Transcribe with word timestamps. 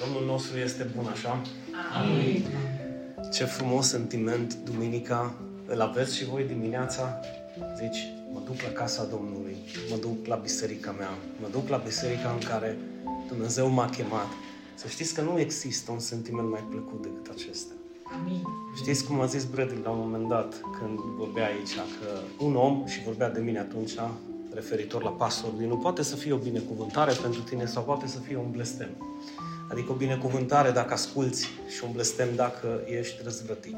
Domnul 0.00 0.24
nostru 0.26 0.58
este 0.58 0.90
bun, 0.96 1.06
așa? 1.06 1.42
Amin. 2.00 2.44
Ce 3.32 3.44
frumos 3.44 3.88
sentiment, 3.88 4.54
duminica, 4.54 5.34
îl 5.66 5.80
aveți 5.80 6.16
și 6.16 6.24
voi 6.24 6.44
dimineața? 6.44 7.20
Zici, 7.76 8.06
mă 8.32 8.40
duc 8.44 8.60
la 8.60 8.68
casa 8.68 9.04
Domnului, 9.04 9.56
mă 9.90 9.96
duc 9.96 10.26
la 10.26 10.36
biserica 10.36 10.90
mea, 10.90 11.10
mă 11.40 11.48
duc 11.50 11.68
la 11.68 11.76
biserica 11.76 12.30
în 12.30 12.48
care 12.48 12.78
Dumnezeu 13.28 13.68
m-a 13.68 13.88
chemat. 13.88 14.26
Să 14.74 14.88
știți 14.88 15.14
că 15.14 15.20
nu 15.20 15.38
există 15.38 15.92
un 15.92 15.98
sentiment 15.98 16.50
mai 16.50 16.64
plăcut 16.70 17.02
decât 17.02 17.34
acesta. 17.34 17.72
Amin. 18.02 18.42
Știți 18.76 19.04
cum 19.04 19.20
a 19.20 19.26
zis 19.26 19.44
Bradley 19.44 19.80
la 19.82 19.90
un 19.90 19.98
moment 19.98 20.28
dat, 20.28 20.60
când 20.78 20.98
vorbea 20.98 21.46
aici, 21.46 21.74
că 21.74 22.44
un 22.44 22.56
om, 22.56 22.86
și 22.86 23.02
vorbea 23.02 23.30
de 23.30 23.40
mine 23.40 23.58
atunci, 23.58 23.94
referitor 24.56 25.02
la 25.02 25.10
pastor, 25.10 25.50
nu 25.52 25.76
poate 25.76 26.02
să 26.02 26.16
fie 26.16 26.32
o 26.32 26.36
binecuvântare 26.36 27.12
pentru 27.22 27.40
tine 27.40 27.66
sau 27.66 27.82
poate 27.82 28.06
să 28.06 28.18
fie 28.18 28.36
un 28.36 28.50
blestem. 28.50 28.88
Adică 29.70 29.92
o 29.92 29.94
binecuvântare 29.94 30.70
dacă 30.70 30.92
asculți 30.92 31.48
și 31.68 31.84
un 31.84 31.90
blestem 31.92 32.28
dacă 32.34 32.80
ești 32.86 33.20
răzvrătit. 33.24 33.76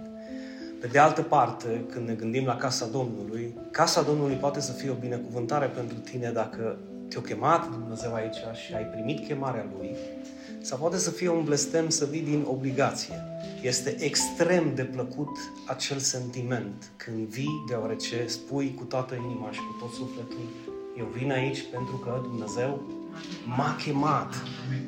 Pe 0.81 0.87
de 0.87 0.99
altă 0.99 1.23
parte, 1.23 1.85
când 1.91 2.09
ne 2.09 2.15
gândim 2.15 2.45
la 2.45 2.57
casa 2.57 2.87
Domnului, 2.87 3.55
casa 3.71 4.03
Domnului 4.03 4.35
poate 4.35 4.61
să 4.61 4.73
fie 4.73 4.91
o 4.91 4.95
binecuvântare 4.95 5.67
pentru 5.67 5.97
tine 5.97 6.31
dacă 6.31 6.79
te-a 7.09 7.21
chemat 7.21 7.71
Dumnezeu 7.71 8.15
aici 8.15 8.37
și 8.65 8.75
ai 8.75 8.85
primit 8.85 9.27
chemarea 9.27 9.67
Lui, 9.77 9.97
sau 10.61 10.79
poate 10.79 10.99
să 10.99 11.11
fie 11.11 11.29
un 11.29 11.45
blestem 11.45 11.89
să 11.89 12.05
vii 12.05 12.23
din 12.23 12.45
obligație. 12.49 13.15
Este 13.63 13.97
extrem 14.03 14.75
de 14.75 14.85
plăcut 14.85 15.37
acel 15.67 15.99
sentiment 15.99 16.91
când 16.97 17.27
vii 17.27 17.65
deoarece 17.69 18.25
spui 18.27 18.75
cu 18.75 18.85
toată 18.85 19.15
inima 19.15 19.51
și 19.51 19.59
cu 19.59 19.77
tot 19.81 19.93
sufletul 19.93 20.39
eu 20.99 21.07
vin 21.07 21.31
aici 21.31 21.65
pentru 21.71 21.97
că 21.97 22.21
Dumnezeu 22.23 22.83
m-a 23.57 23.77
chemat 23.85 24.35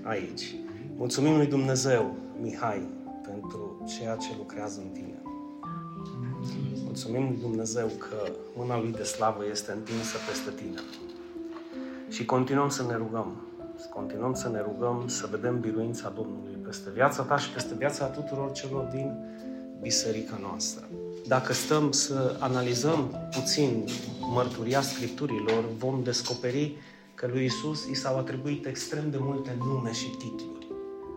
aici. 0.03 0.55
Mulțumim 0.97 1.37
lui 1.37 1.47
Dumnezeu, 1.47 2.15
Mihai, 2.41 2.89
pentru 3.23 3.85
ceea 3.89 4.17
ce 4.17 4.29
lucrează 4.37 4.81
în 4.81 4.89
tine. 4.89 5.23
Mulțumim 6.85 7.27
lui 7.29 7.39
Dumnezeu 7.41 7.87
că 7.87 8.31
mâna 8.57 8.79
lui 8.81 8.93
de 8.93 9.03
slavă 9.03 9.43
este 9.51 9.73
întinsă 9.73 10.17
peste 10.29 10.51
tine. 10.51 10.81
Și 12.09 12.25
continuăm 12.25 12.69
să 12.69 12.83
ne 12.83 12.97
rugăm. 12.97 13.50
Să 13.81 13.87
continuăm 13.89 14.35
să 14.35 14.49
ne 14.49 14.61
rugăm, 14.61 15.05
să 15.07 15.29
vedem 15.31 15.61
biruința 15.61 16.13
Domnului 16.17 16.53
peste 16.53 16.91
viața 16.91 17.23
ta 17.23 17.37
și 17.37 17.51
peste 17.51 17.75
viața 17.75 18.05
tuturor 18.07 18.53
celor 18.53 18.85
din 18.85 19.13
biserica 19.81 20.39
noastră. 20.41 20.85
Dacă 21.27 21.53
stăm 21.53 21.93
să 21.93 22.37
analizăm 22.39 23.29
puțin 23.31 23.85
mărturia 24.21 24.81
Scripturilor, 24.81 25.65
vom 25.79 26.03
descoperi 26.03 26.77
că 27.15 27.27
lui 27.27 27.45
Isus 27.45 27.87
i 27.87 27.95
s-au 27.95 28.19
atribuit 28.19 28.67
extrem 28.67 29.11
de 29.11 29.19
multe 29.21 29.57
nume 29.59 29.93
și 29.93 30.09
titluri 30.09 30.67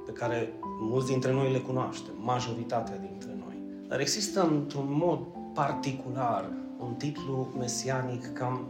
pe 0.05 0.11
care 0.11 0.53
mulți 0.79 1.07
dintre 1.07 1.31
noi 1.31 1.51
le 1.51 1.59
cunoaștem, 1.59 2.13
majoritatea 2.19 2.97
dintre 2.97 3.35
noi. 3.45 3.57
Dar 3.87 3.99
există 3.99 4.41
într-un 4.41 4.87
mod 4.87 5.19
particular 5.53 6.49
un 6.79 6.93
titlu 6.93 7.53
mesianic 7.57 8.33
cam 8.33 8.67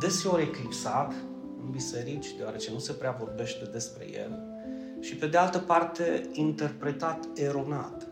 deseori 0.00 0.42
eclipsat 0.42 1.14
în 1.64 1.70
biserici, 1.70 2.36
deoarece 2.36 2.70
nu 2.72 2.78
se 2.78 2.92
prea 2.92 3.16
vorbește 3.18 3.64
despre 3.72 4.06
el, 4.12 4.38
și 5.00 5.16
pe 5.16 5.26
de 5.26 5.36
altă 5.36 5.58
parte 5.58 6.28
interpretat 6.32 7.28
eronat. 7.34 8.06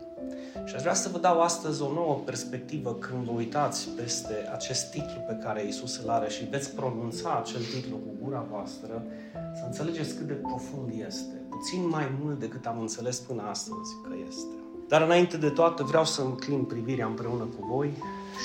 Și 0.65 0.75
aș 0.75 0.81
vrea 0.81 0.93
să 0.93 1.09
vă 1.09 1.17
dau 1.17 1.41
astăzi 1.41 1.81
o 1.81 1.93
nouă 1.93 2.21
perspectivă 2.25 2.93
când 2.93 3.23
vă 3.23 3.31
uitați 3.31 3.89
peste 3.89 4.49
acest 4.53 4.91
titlu 4.91 5.23
pe 5.27 5.37
care 5.43 5.67
Isus 5.67 5.97
îl 6.03 6.09
are 6.09 6.29
și 6.29 6.47
veți 6.49 6.75
pronunța 6.75 7.37
acel 7.39 7.61
titlu 7.61 7.95
cu 7.95 8.23
gura 8.23 8.45
voastră, 8.49 9.05
să 9.33 9.63
înțelegeți 9.65 10.15
cât 10.15 10.27
de 10.27 10.33
profund 10.33 10.93
este. 11.07 11.41
Puțin 11.49 11.87
mai 11.87 12.11
mult 12.21 12.39
decât 12.39 12.65
am 12.65 12.79
înțeles 12.79 13.19
până 13.19 13.41
astăzi 13.41 13.91
că 14.03 14.13
este. 14.27 14.55
Dar 14.87 15.01
înainte 15.01 15.37
de 15.37 15.49
toate 15.49 15.83
vreau 15.83 16.05
să 16.05 16.21
înclin 16.21 16.63
privirea 16.63 17.05
împreună 17.05 17.43
cu 17.43 17.65
voi 17.65 17.93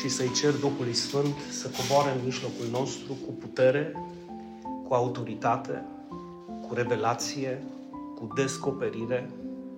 și 0.00 0.08
să-i 0.08 0.32
cer 0.32 0.52
Duhului 0.52 0.94
Sfânt 0.94 1.34
să 1.50 1.68
coboare 1.76 2.18
în 2.18 2.24
mijlocul 2.24 2.66
nostru 2.70 3.12
cu 3.26 3.32
putere, 3.32 3.92
cu 4.88 4.94
autoritate, 4.94 5.84
cu 6.68 6.74
revelație, 6.74 7.62
cu 8.14 8.28
descoperire, 8.34 9.30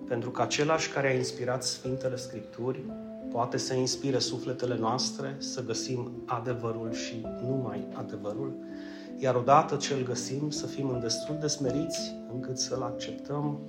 pentru 0.07 0.29
că 0.29 0.41
același 0.41 0.89
care 0.89 1.07
a 1.07 1.15
inspirat 1.15 1.63
Sfintele 1.63 2.15
Scripturi 2.15 2.83
poate 3.31 3.57
să 3.57 3.73
inspire 3.73 4.19
sufletele 4.19 4.77
noastre 4.77 5.35
să 5.37 5.63
găsim 5.63 6.11
adevărul 6.25 6.91
și 6.93 7.25
numai 7.41 7.87
adevărul, 7.93 8.53
iar 9.17 9.35
odată 9.35 9.75
ce 9.75 9.93
îl 9.93 10.03
găsim 10.03 10.49
să 10.49 10.65
fim 10.65 10.89
în 10.89 10.99
destul 10.99 11.37
de 11.39 11.47
smeriți 11.47 12.15
încât 12.33 12.57
să-l 12.57 12.81
acceptăm 12.81 13.59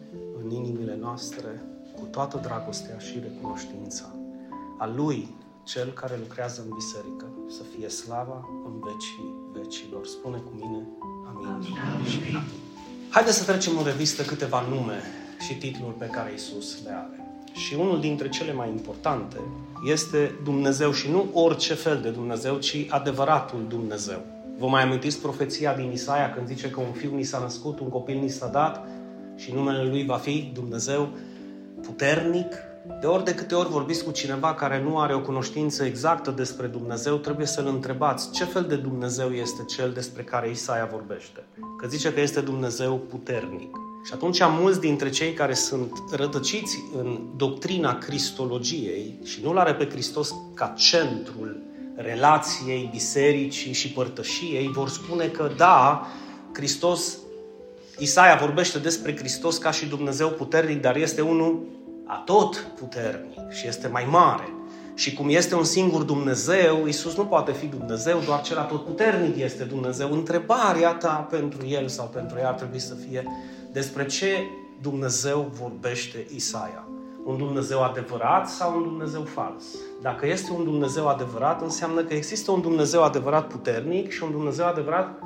în 0.43 0.51
inimile 0.51 0.97
noastre 1.01 1.63
cu 1.99 2.07
toată 2.11 2.41
dragostea 2.43 2.99
și 2.99 3.19
recunoștința. 3.19 4.15
A 4.79 4.87
Lui, 4.87 5.29
Cel 5.63 5.93
care 5.93 6.17
lucrează 6.19 6.63
în 6.67 6.75
biserică, 6.75 7.27
să 7.49 7.63
fie 7.63 7.89
slava 7.89 8.49
în 8.65 8.73
vecii 8.81 9.35
vecilor. 9.53 10.07
Spune 10.07 10.39
cu 10.39 10.51
mine, 10.55 10.67
amin. 10.67 10.87
amin. 11.03 11.20
Haideți 13.09 13.37
să 13.37 13.45
trecem 13.45 13.79
în 13.79 13.85
revistă 13.85 14.23
câteva 14.23 14.65
nume 14.69 15.03
și 15.47 15.55
titluri 15.55 15.95
pe 15.95 16.07
care 16.07 16.33
Isus 16.35 16.79
le 16.85 16.91
are. 16.91 17.25
Și 17.53 17.75
unul 17.75 18.01
dintre 18.01 18.29
cele 18.29 18.53
mai 18.53 18.69
importante 18.69 19.37
este 19.87 20.35
Dumnezeu 20.45 20.93
și 20.93 21.11
nu 21.11 21.31
orice 21.33 21.75
fel 21.75 22.01
de 22.01 22.11
Dumnezeu, 22.11 22.59
ci 22.59 22.87
adevăratul 22.89 23.65
Dumnezeu. 23.69 24.21
Vă 24.59 24.67
mai 24.67 24.83
amintiți 24.83 25.21
profeția 25.21 25.75
din 25.75 25.91
Isaia 25.93 26.33
când 26.33 26.47
zice 26.47 26.71
că 26.71 26.81
un 26.81 26.93
fiu 26.93 27.15
ni 27.15 27.23
s-a 27.23 27.39
născut, 27.39 27.81
un 27.81 27.89
copil 27.89 28.19
ni 28.19 28.29
s-a 28.29 28.47
dat 28.47 28.87
și 29.37 29.53
numele 29.53 29.83
lui 29.83 30.05
va 30.05 30.17
fi 30.17 30.51
Dumnezeu 30.55 31.09
puternic? 31.83 32.55
De 32.87 33.07
ori 33.07 33.25
de 33.25 33.35
câte 33.35 33.55
ori 33.55 33.69
vorbiți 33.69 34.05
cu 34.05 34.11
cineva 34.11 34.55
care 34.55 34.83
nu 34.83 34.99
are 34.99 35.15
o 35.15 35.21
cunoștință 35.21 35.85
exactă 35.85 36.31
despre 36.31 36.67
Dumnezeu, 36.67 37.17
trebuie 37.17 37.47
să-l 37.47 37.67
întrebați 37.67 38.31
ce 38.33 38.45
fel 38.45 38.65
de 38.65 38.77
Dumnezeu 38.77 39.31
este 39.31 39.65
cel 39.65 39.93
despre 39.93 40.23
care 40.23 40.51
Isaia 40.51 40.89
vorbește. 40.93 41.45
Că 41.79 41.87
zice 41.89 42.13
că 42.13 42.21
este 42.21 42.41
Dumnezeu 42.41 42.97
puternic. 42.97 43.77
Și 44.05 44.13
atunci 44.13 44.41
mulți 44.43 44.81
dintre 44.81 45.11
cei 45.11 45.33
care 45.33 45.55
sunt 45.55 45.93
rătăciți 46.13 46.79
în 46.99 47.21
doctrina 47.37 47.99
cristologiei 47.99 49.19
și 49.25 49.41
nu-L 49.43 49.59
are 49.59 49.75
pe 49.75 49.89
Hristos 49.89 50.35
ca 50.55 50.75
centrul 50.77 51.57
relației, 51.97 52.89
bisericii 52.93 53.73
și 53.73 53.93
părtășiei, 53.93 54.69
vor 54.69 54.89
spune 54.89 55.27
că 55.27 55.51
da, 55.57 56.07
Hristos, 56.53 57.19
Isaia 57.99 58.37
vorbește 58.37 58.79
despre 58.79 59.17
Hristos 59.17 59.59
ca 59.59 59.71
și 59.71 59.87
Dumnezeu 59.87 60.29
puternic, 60.29 60.81
dar 60.81 60.97
este 60.97 61.21
unul 61.21 61.79
atot 62.13 62.57
puternic 62.79 63.51
și 63.51 63.67
este 63.67 63.89
mai 63.89 64.07
mare. 64.11 64.55
Și 64.95 65.15
cum 65.15 65.29
este 65.29 65.55
un 65.55 65.65
singur 65.65 66.03
Dumnezeu, 66.03 66.87
Isus 66.87 67.17
nu 67.17 67.25
poate 67.25 67.53
fi 67.53 67.67
Dumnezeu, 67.67 68.21
doar 68.25 68.41
cel 68.41 68.59
atot 68.59 68.85
puternic 68.85 69.37
este 69.37 69.65
Dumnezeu. 69.65 70.13
Întrebarea 70.13 70.93
ta 70.95 71.27
pentru 71.31 71.67
el 71.67 71.89
sau 71.89 72.07
pentru 72.07 72.39
ea 72.39 72.49
ar 72.49 72.55
trebui 72.55 72.79
să 72.79 72.95
fie 72.95 73.27
despre 73.73 74.07
ce 74.07 74.47
Dumnezeu 74.81 75.51
vorbește 75.61 76.27
Isaia. 76.35 76.89
Un 77.25 77.37
Dumnezeu 77.37 77.83
adevărat 77.83 78.49
sau 78.49 78.77
un 78.77 78.83
Dumnezeu 78.83 79.23
fals? 79.23 79.65
Dacă 80.03 80.27
este 80.27 80.53
un 80.53 80.65
Dumnezeu 80.65 81.09
adevărat, 81.09 81.63
înseamnă 81.63 82.03
că 82.03 82.15
există 82.15 82.51
un 82.51 82.61
Dumnezeu 82.61 83.03
adevărat 83.03 83.47
puternic 83.47 84.11
și 84.11 84.23
un 84.23 84.31
Dumnezeu 84.31 84.67
adevărat 84.67 85.23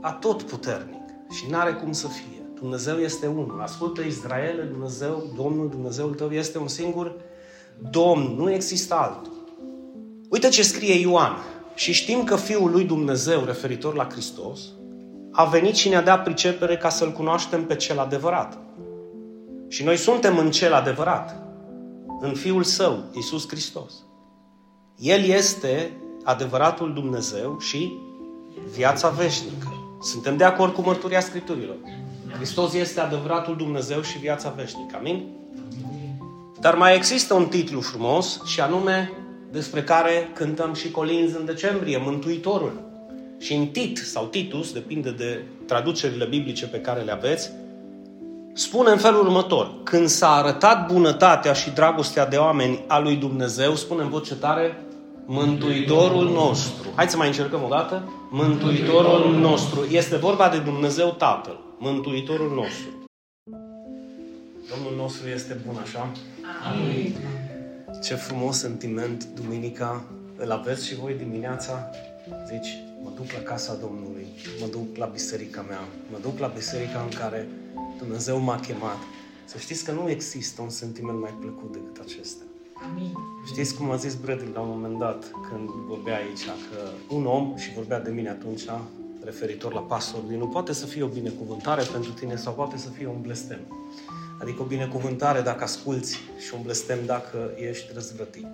atot 0.00 0.42
puternic. 0.42 1.02
Și 1.30 1.50
n-are 1.50 1.72
cum 1.72 1.92
să 1.92 2.06
fie. 2.06 2.41
Dumnezeu 2.62 2.96
este 2.98 3.26
unul. 3.26 3.60
Ascultă 3.62 4.02
Israel, 4.02 4.68
Dumnezeu, 4.70 5.30
Domnul 5.36 5.68
Dumnezeul 5.68 6.14
tău 6.14 6.30
este 6.30 6.58
un 6.58 6.68
singur 6.68 7.14
Domn, 7.90 8.34
nu 8.36 8.52
există 8.52 8.94
altul. 8.94 9.32
Uite 10.28 10.48
ce 10.48 10.62
scrie 10.62 10.94
Ioan. 10.94 11.32
Și 11.74 11.92
știm 11.92 12.24
că 12.24 12.36
Fiul 12.36 12.70
lui 12.70 12.84
Dumnezeu, 12.84 13.44
referitor 13.44 13.94
la 13.94 14.08
Hristos, 14.10 14.60
a 15.30 15.44
venit 15.44 15.74
și 15.74 15.88
ne-a 15.88 16.02
dat 16.02 16.22
pricepere 16.22 16.76
ca 16.76 16.88
să-L 16.88 17.12
cunoaștem 17.12 17.64
pe 17.64 17.76
cel 17.76 17.98
adevărat. 17.98 18.58
Și 19.68 19.84
noi 19.84 19.96
suntem 19.96 20.38
în 20.38 20.50
cel 20.50 20.72
adevărat, 20.72 21.42
în 22.20 22.34
Fiul 22.34 22.62
Său, 22.62 22.98
Isus 23.12 23.48
Hristos. 23.48 23.92
El 24.98 25.24
este 25.24 25.92
adevăratul 26.24 26.92
Dumnezeu 26.92 27.58
și 27.58 27.92
viața 28.74 29.08
veșnică. 29.08 29.98
Suntem 30.02 30.36
de 30.36 30.44
acord 30.44 30.74
cu 30.74 30.80
mărturia 30.80 31.20
Scripturilor. 31.20 31.76
Hristos 32.36 32.74
este 32.74 33.00
adevăratul 33.00 33.56
Dumnezeu 33.56 34.00
și 34.00 34.18
viața 34.18 34.52
veșnică. 34.56 34.96
Amin? 34.98 35.24
Dar 36.60 36.74
mai 36.74 36.96
există 36.96 37.34
un 37.34 37.46
titlu 37.46 37.80
frumos 37.80 38.40
și 38.44 38.60
anume 38.60 39.12
despre 39.50 39.82
care 39.82 40.30
cântăm 40.34 40.74
și 40.74 40.90
colinzi 40.90 41.36
în 41.36 41.44
decembrie, 41.44 42.02
Mântuitorul. 42.04 42.72
Și 43.38 43.54
în 43.54 43.66
Tit 43.66 43.98
sau 43.98 44.24
Titus, 44.24 44.72
depinde 44.72 45.10
de 45.10 45.42
traducerile 45.66 46.24
biblice 46.24 46.66
pe 46.66 46.80
care 46.80 47.00
le 47.00 47.12
aveți, 47.12 47.50
spune 48.52 48.90
în 48.90 48.98
felul 48.98 49.20
următor. 49.20 49.74
Când 49.82 50.08
s-a 50.08 50.30
arătat 50.30 50.92
bunătatea 50.92 51.52
și 51.52 51.70
dragostea 51.70 52.26
de 52.26 52.36
oameni 52.36 52.84
a 52.86 52.98
lui 52.98 53.16
Dumnezeu, 53.16 53.74
spune 53.74 54.02
în 54.02 54.08
voce 54.08 54.34
tare, 54.34 54.76
Mântuitorul 55.26 56.30
nostru. 56.30 56.88
Hai 56.94 57.08
să 57.08 57.16
mai 57.16 57.26
încercăm 57.26 57.60
o 57.64 57.68
dată. 57.68 58.12
Mântuitorul 58.30 59.34
nostru. 59.38 59.86
Este 59.90 60.16
vorba 60.16 60.48
de 60.48 60.58
Dumnezeu 60.58 61.14
Tatăl. 61.18 61.58
Mântuitorul 61.84 62.54
nostru. 62.54 62.88
Domnul 64.70 64.96
nostru 64.96 65.28
este 65.28 65.60
bun, 65.66 65.76
așa? 65.76 66.12
Amin. 66.72 67.14
Ce 68.02 68.14
frumos 68.14 68.58
sentiment, 68.58 69.24
duminica, 69.24 70.04
îl 70.36 70.50
aveți 70.50 70.86
și 70.86 70.94
voi 70.94 71.14
dimineața? 71.14 71.90
Zici, 72.46 72.78
mă 73.02 73.10
duc 73.16 73.32
la 73.32 73.38
casa 73.38 73.74
Domnului, 73.74 74.26
mă 74.60 74.66
duc 74.66 74.96
la 74.96 75.06
biserica 75.06 75.62
mea, 75.62 75.80
mă 76.10 76.18
duc 76.20 76.38
la 76.38 76.46
biserica 76.46 77.00
în 77.00 77.18
care 77.18 77.48
Dumnezeu 77.98 78.38
m-a 78.38 78.60
chemat. 78.60 78.98
Să 79.44 79.58
știți 79.58 79.84
că 79.84 79.92
nu 79.92 80.10
există 80.10 80.62
un 80.62 80.70
sentiment 80.70 81.20
mai 81.20 81.34
plăcut 81.40 81.72
decât 81.72 82.04
acesta. 82.04 82.42
Amin. 82.90 83.12
Știți 83.46 83.74
cum 83.76 83.90
a 83.90 83.96
zis 83.96 84.14
Bradley 84.14 84.52
la 84.52 84.60
un 84.60 84.68
moment 84.68 84.98
dat, 84.98 85.30
când 85.50 85.68
vorbea 85.68 86.16
aici, 86.16 86.44
că 86.44 87.14
un 87.14 87.26
om, 87.26 87.56
și 87.56 87.72
vorbea 87.72 88.00
de 88.00 88.10
mine 88.10 88.28
atunci, 88.28 88.62
referitor 89.24 89.72
la 89.72 89.80
pastor, 89.80 90.22
nu 90.22 90.46
poate 90.46 90.72
să 90.72 90.86
fie 90.86 91.02
o 91.02 91.06
binecuvântare 91.06 91.82
pentru 91.92 92.10
tine 92.10 92.36
sau 92.36 92.52
poate 92.52 92.76
să 92.76 92.88
fie 92.88 93.06
un 93.06 93.20
blestem. 93.20 93.60
Adică 94.40 94.62
o 94.62 94.64
binecuvântare 94.64 95.40
dacă 95.40 95.62
asculți 95.62 96.18
și 96.38 96.54
un 96.54 96.62
blestem 96.62 96.98
dacă 97.06 97.50
ești 97.56 97.90
răzvrătit. 97.94 98.46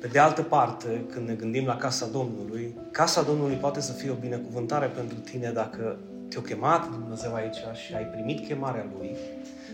Pe 0.00 0.06
de 0.06 0.18
altă 0.18 0.42
parte, 0.42 1.04
când 1.10 1.28
ne 1.28 1.34
gândim 1.34 1.66
la 1.66 1.76
casa 1.76 2.06
Domnului, 2.06 2.74
casa 2.90 3.22
Domnului 3.22 3.56
poate 3.56 3.80
să 3.80 3.92
fie 3.92 4.10
o 4.10 4.14
binecuvântare 4.14 4.86
pentru 4.86 5.18
tine 5.18 5.50
dacă 5.50 5.98
te-a 6.28 6.40
chemat 6.40 6.90
Dumnezeu 6.90 7.34
aici 7.34 7.56
și 7.86 7.94
ai 7.94 8.04
primit 8.04 8.46
chemarea 8.46 8.86
Lui, 8.98 9.16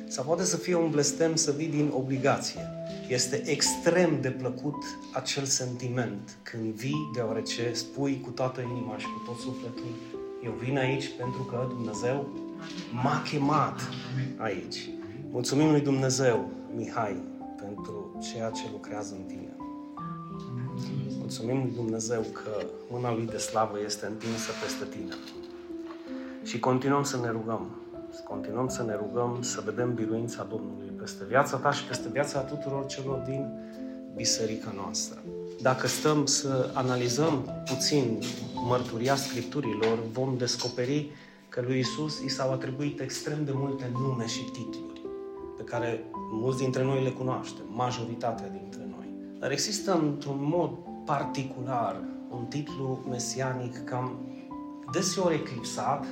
sau 0.09 0.25
poate 0.25 0.45
să 0.45 0.57
fie 0.57 0.75
un 0.75 0.91
blestem 0.91 1.35
să 1.35 1.51
vii 1.51 1.69
din 1.69 1.91
obligație. 1.95 2.61
Este 3.11 3.43
extrem 3.51 4.21
de 4.21 4.31
plăcut 4.31 4.85
acel 5.13 5.45
sentiment 5.45 6.39
când 6.43 6.75
vii 6.75 7.11
deoarece 7.15 7.73
spui 7.73 8.21
cu 8.21 8.31
toată 8.31 8.61
inima 8.61 8.99
și 8.99 9.07
cu 9.07 9.23
tot 9.27 9.39
sufletul 9.39 9.95
eu 10.45 10.53
vin 10.53 10.79
aici 10.79 11.11
pentru 11.19 11.43
că 11.43 11.67
Dumnezeu 11.69 12.29
m-a 13.03 13.23
chemat 13.31 13.81
aici. 14.37 14.91
Mulțumim 15.31 15.71
lui 15.71 15.81
Dumnezeu, 15.81 16.49
Mihai, 16.75 17.23
pentru 17.57 18.19
ceea 18.33 18.51
ce 18.51 18.63
lucrează 18.73 19.15
în 19.15 19.23
tine. 19.23 19.57
Mulțumim 21.19 21.61
lui 21.63 21.73
Dumnezeu 21.75 22.21
că 22.21 22.67
mâna 22.91 23.13
lui 23.13 23.27
de 23.27 23.39
slavă 23.39 23.77
este 23.85 24.07
întinsă 24.07 24.51
peste 24.63 24.85
tine. 24.97 25.15
Și 26.43 26.59
continuăm 26.59 27.03
să 27.03 27.17
ne 27.17 27.31
rugăm. 27.31 27.71
Să 28.13 28.21
continuăm 28.29 28.69
să 28.69 28.83
ne 28.83 28.95
rugăm, 28.95 29.39
să 29.43 29.63
vedem 29.65 29.95
biruința 29.95 30.47
Domnului 30.51 30.90
peste 31.01 31.25
viața 31.25 31.57
ta 31.57 31.73
și 31.73 31.85
peste 31.85 32.09
viața 32.09 32.41
tuturor 32.41 32.87
celor 32.87 33.19
din 33.19 33.47
biserica 34.15 34.73
noastră. 34.75 35.23
Dacă 35.61 35.87
stăm 35.87 36.27
să 36.27 36.71
analizăm 36.73 37.63
puțin 37.65 38.19
mărturia 38.55 39.15
Scripturilor, 39.15 39.99
vom 40.13 40.37
descoperi 40.37 41.11
că 41.49 41.61
lui 41.61 41.79
Isus 41.79 42.21
i 42.21 42.29
s-au 42.29 42.53
atribuit 42.53 43.01
extrem 43.01 43.45
de 43.45 43.51
multe 43.55 43.91
nume 43.93 44.27
și 44.27 44.43
titluri 44.43 45.01
pe 45.57 45.63
care 45.63 46.05
mulți 46.31 46.59
dintre 46.59 46.83
noi 46.85 47.03
le 47.03 47.11
cunoaștem, 47.11 47.65
majoritatea 47.69 48.49
dintre 48.49 48.87
noi. 48.97 49.15
Dar 49.39 49.51
există 49.51 49.93
într-un 49.93 50.39
mod 50.41 50.71
particular 51.05 52.01
un 52.31 52.45
titlu 52.45 53.05
mesianic 53.09 53.85
cam 53.85 54.21
deseori 54.93 55.35
eclipsat 55.35 56.05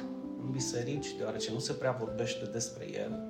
în 0.42 0.50
biserici, 0.50 1.16
deoarece 1.18 1.52
nu 1.52 1.58
se 1.58 1.72
prea 1.72 1.96
vorbește 1.98 2.48
despre 2.52 2.84
el, 2.92 3.28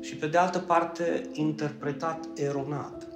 și 0.00 0.16
pe 0.16 0.26
de 0.26 0.38
altă 0.38 0.58
parte 0.58 1.28
interpretat 1.32 2.28
eronat. 2.34 3.06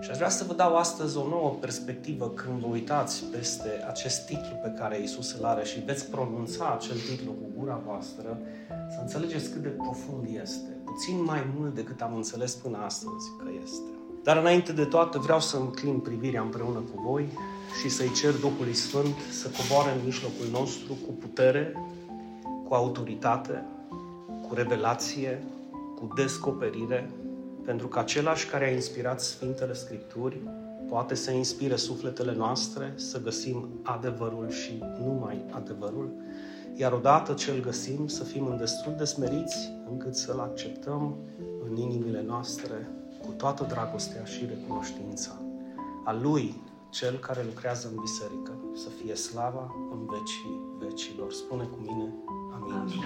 Și 0.00 0.10
aș 0.10 0.16
vrea 0.16 0.28
să 0.28 0.44
vă 0.44 0.54
dau 0.54 0.76
astăzi 0.76 1.16
o 1.16 1.28
nouă 1.28 1.50
perspectivă 1.60 2.28
când 2.28 2.60
vă 2.60 2.66
uitați 2.66 3.24
peste 3.24 3.84
acest 3.88 4.26
titlu 4.26 4.58
pe 4.62 4.74
care 4.78 5.02
Isus 5.02 5.32
îl 5.32 5.44
are 5.44 5.64
și 5.64 5.80
veți 5.80 6.10
pronunța 6.10 6.72
acel 6.74 6.96
titlu 6.96 7.32
cu 7.32 7.58
gura 7.58 7.82
voastră, 7.86 8.38
să 8.68 8.98
înțelegeți 9.00 9.50
cât 9.50 9.62
de 9.62 9.68
profund 9.68 10.40
este. 10.42 10.76
Puțin 10.84 11.24
mai 11.24 11.46
mult 11.56 11.74
decât 11.74 12.00
am 12.00 12.14
înțeles 12.14 12.54
până 12.54 12.78
astăzi 12.84 13.26
că 13.38 13.50
este. 13.62 13.90
Dar 14.22 14.36
înainte 14.36 14.72
de 14.72 14.84
toate 14.84 15.18
vreau 15.18 15.40
să 15.40 15.56
înclin 15.56 15.98
privirea 15.98 16.40
împreună 16.40 16.78
cu 16.78 17.02
voi 17.02 17.28
și 17.80 17.88
să-i 17.88 18.12
cer 18.12 18.32
Duhului 18.32 18.74
Sfânt 18.74 19.14
să 19.30 19.48
coboare 19.48 19.96
în 19.98 20.04
mijlocul 20.04 20.46
nostru 20.50 20.96
cu 21.06 21.12
putere, 21.12 21.72
cu 22.68 22.74
autoritate, 22.74 23.64
cu 24.48 24.54
revelație, 24.54 25.42
cu 26.02 26.14
descoperire, 26.14 27.10
pentru 27.64 27.88
că 27.88 27.98
același 27.98 28.46
care 28.48 28.64
a 28.64 28.72
inspirat 28.72 29.20
Sfintele 29.20 29.74
Scripturi 29.74 30.40
poate 30.88 31.14
să 31.14 31.30
inspire 31.30 31.76
sufletele 31.76 32.34
noastre 32.34 32.92
să 32.96 33.20
găsim 33.20 33.68
adevărul 33.82 34.50
și 34.50 34.82
numai 35.04 35.44
adevărul, 35.50 36.10
iar 36.74 36.92
odată 36.92 37.32
ce 37.32 37.50
îl 37.50 37.60
găsim 37.60 38.06
să 38.06 38.24
fim 38.24 38.46
în 38.46 38.56
destul 38.56 38.94
de 38.98 39.04
smeriți 39.04 39.72
încât 39.90 40.14
să-l 40.14 40.40
acceptăm 40.40 41.16
în 41.68 41.76
inimile 41.76 42.22
noastre 42.26 42.88
cu 43.20 43.32
toată 43.36 43.66
dragostea 43.68 44.24
și 44.24 44.46
recunoștința. 44.46 45.42
A 46.04 46.12
Lui, 46.12 46.62
Cel 46.92 47.18
care 47.18 47.42
lucrează 47.44 47.88
în 47.88 48.00
biserică, 48.00 48.52
să 48.74 48.88
fie 48.88 49.14
slava 49.14 49.74
în 49.92 50.06
vecii 50.06 50.60
vecilor. 50.78 51.32
Spune 51.32 51.64
cu 51.64 51.78
mine, 51.80 52.14
amin. 52.54 52.72
amin. 52.72 53.01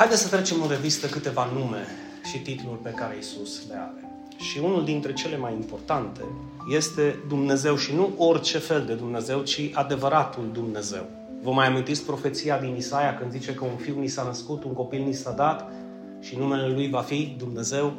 Haideți 0.00 0.22
să 0.22 0.28
trecem 0.28 0.62
în 0.62 0.68
revistă 0.68 1.06
câteva 1.06 1.50
nume 1.54 1.86
și 2.30 2.38
titlul 2.38 2.78
pe 2.82 2.90
care 2.90 3.16
Isus 3.18 3.68
le 3.68 3.74
are. 3.74 4.12
Și 4.36 4.58
unul 4.58 4.84
dintre 4.84 5.12
cele 5.12 5.36
mai 5.36 5.52
importante 5.52 6.20
este 6.74 7.16
Dumnezeu 7.28 7.76
și 7.76 7.94
nu 7.94 8.10
orice 8.16 8.58
fel 8.58 8.84
de 8.84 8.94
Dumnezeu, 8.94 9.42
ci 9.42 9.70
adevăratul 9.72 10.50
Dumnezeu. 10.52 11.06
Vă 11.42 11.50
mai 11.50 11.66
amintiți 11.66 12.04
profeția 12.04 12.58
din 12.58 12.76
Isaia 12.76 13.16
când 13.16 13.30
zice 13.30 13.54
că 13.54 13.64
un 13.64 13.76
fiu 13.76 14.00
ni 14.00 14.06
s-a 14.06 14.22
născut, 14.22 14.64
un 14.64 14.72
copil 14.72 15.02
ni 15.02 15.12
s-a 15.12 15.30
dat 15.32 15.70
și 16.20 16.36
numele 16.36 16.68
lui 16.68 16.90
va 16.90 17.00
fi 17.00 17.34
Dumnezeu 17.38 17.92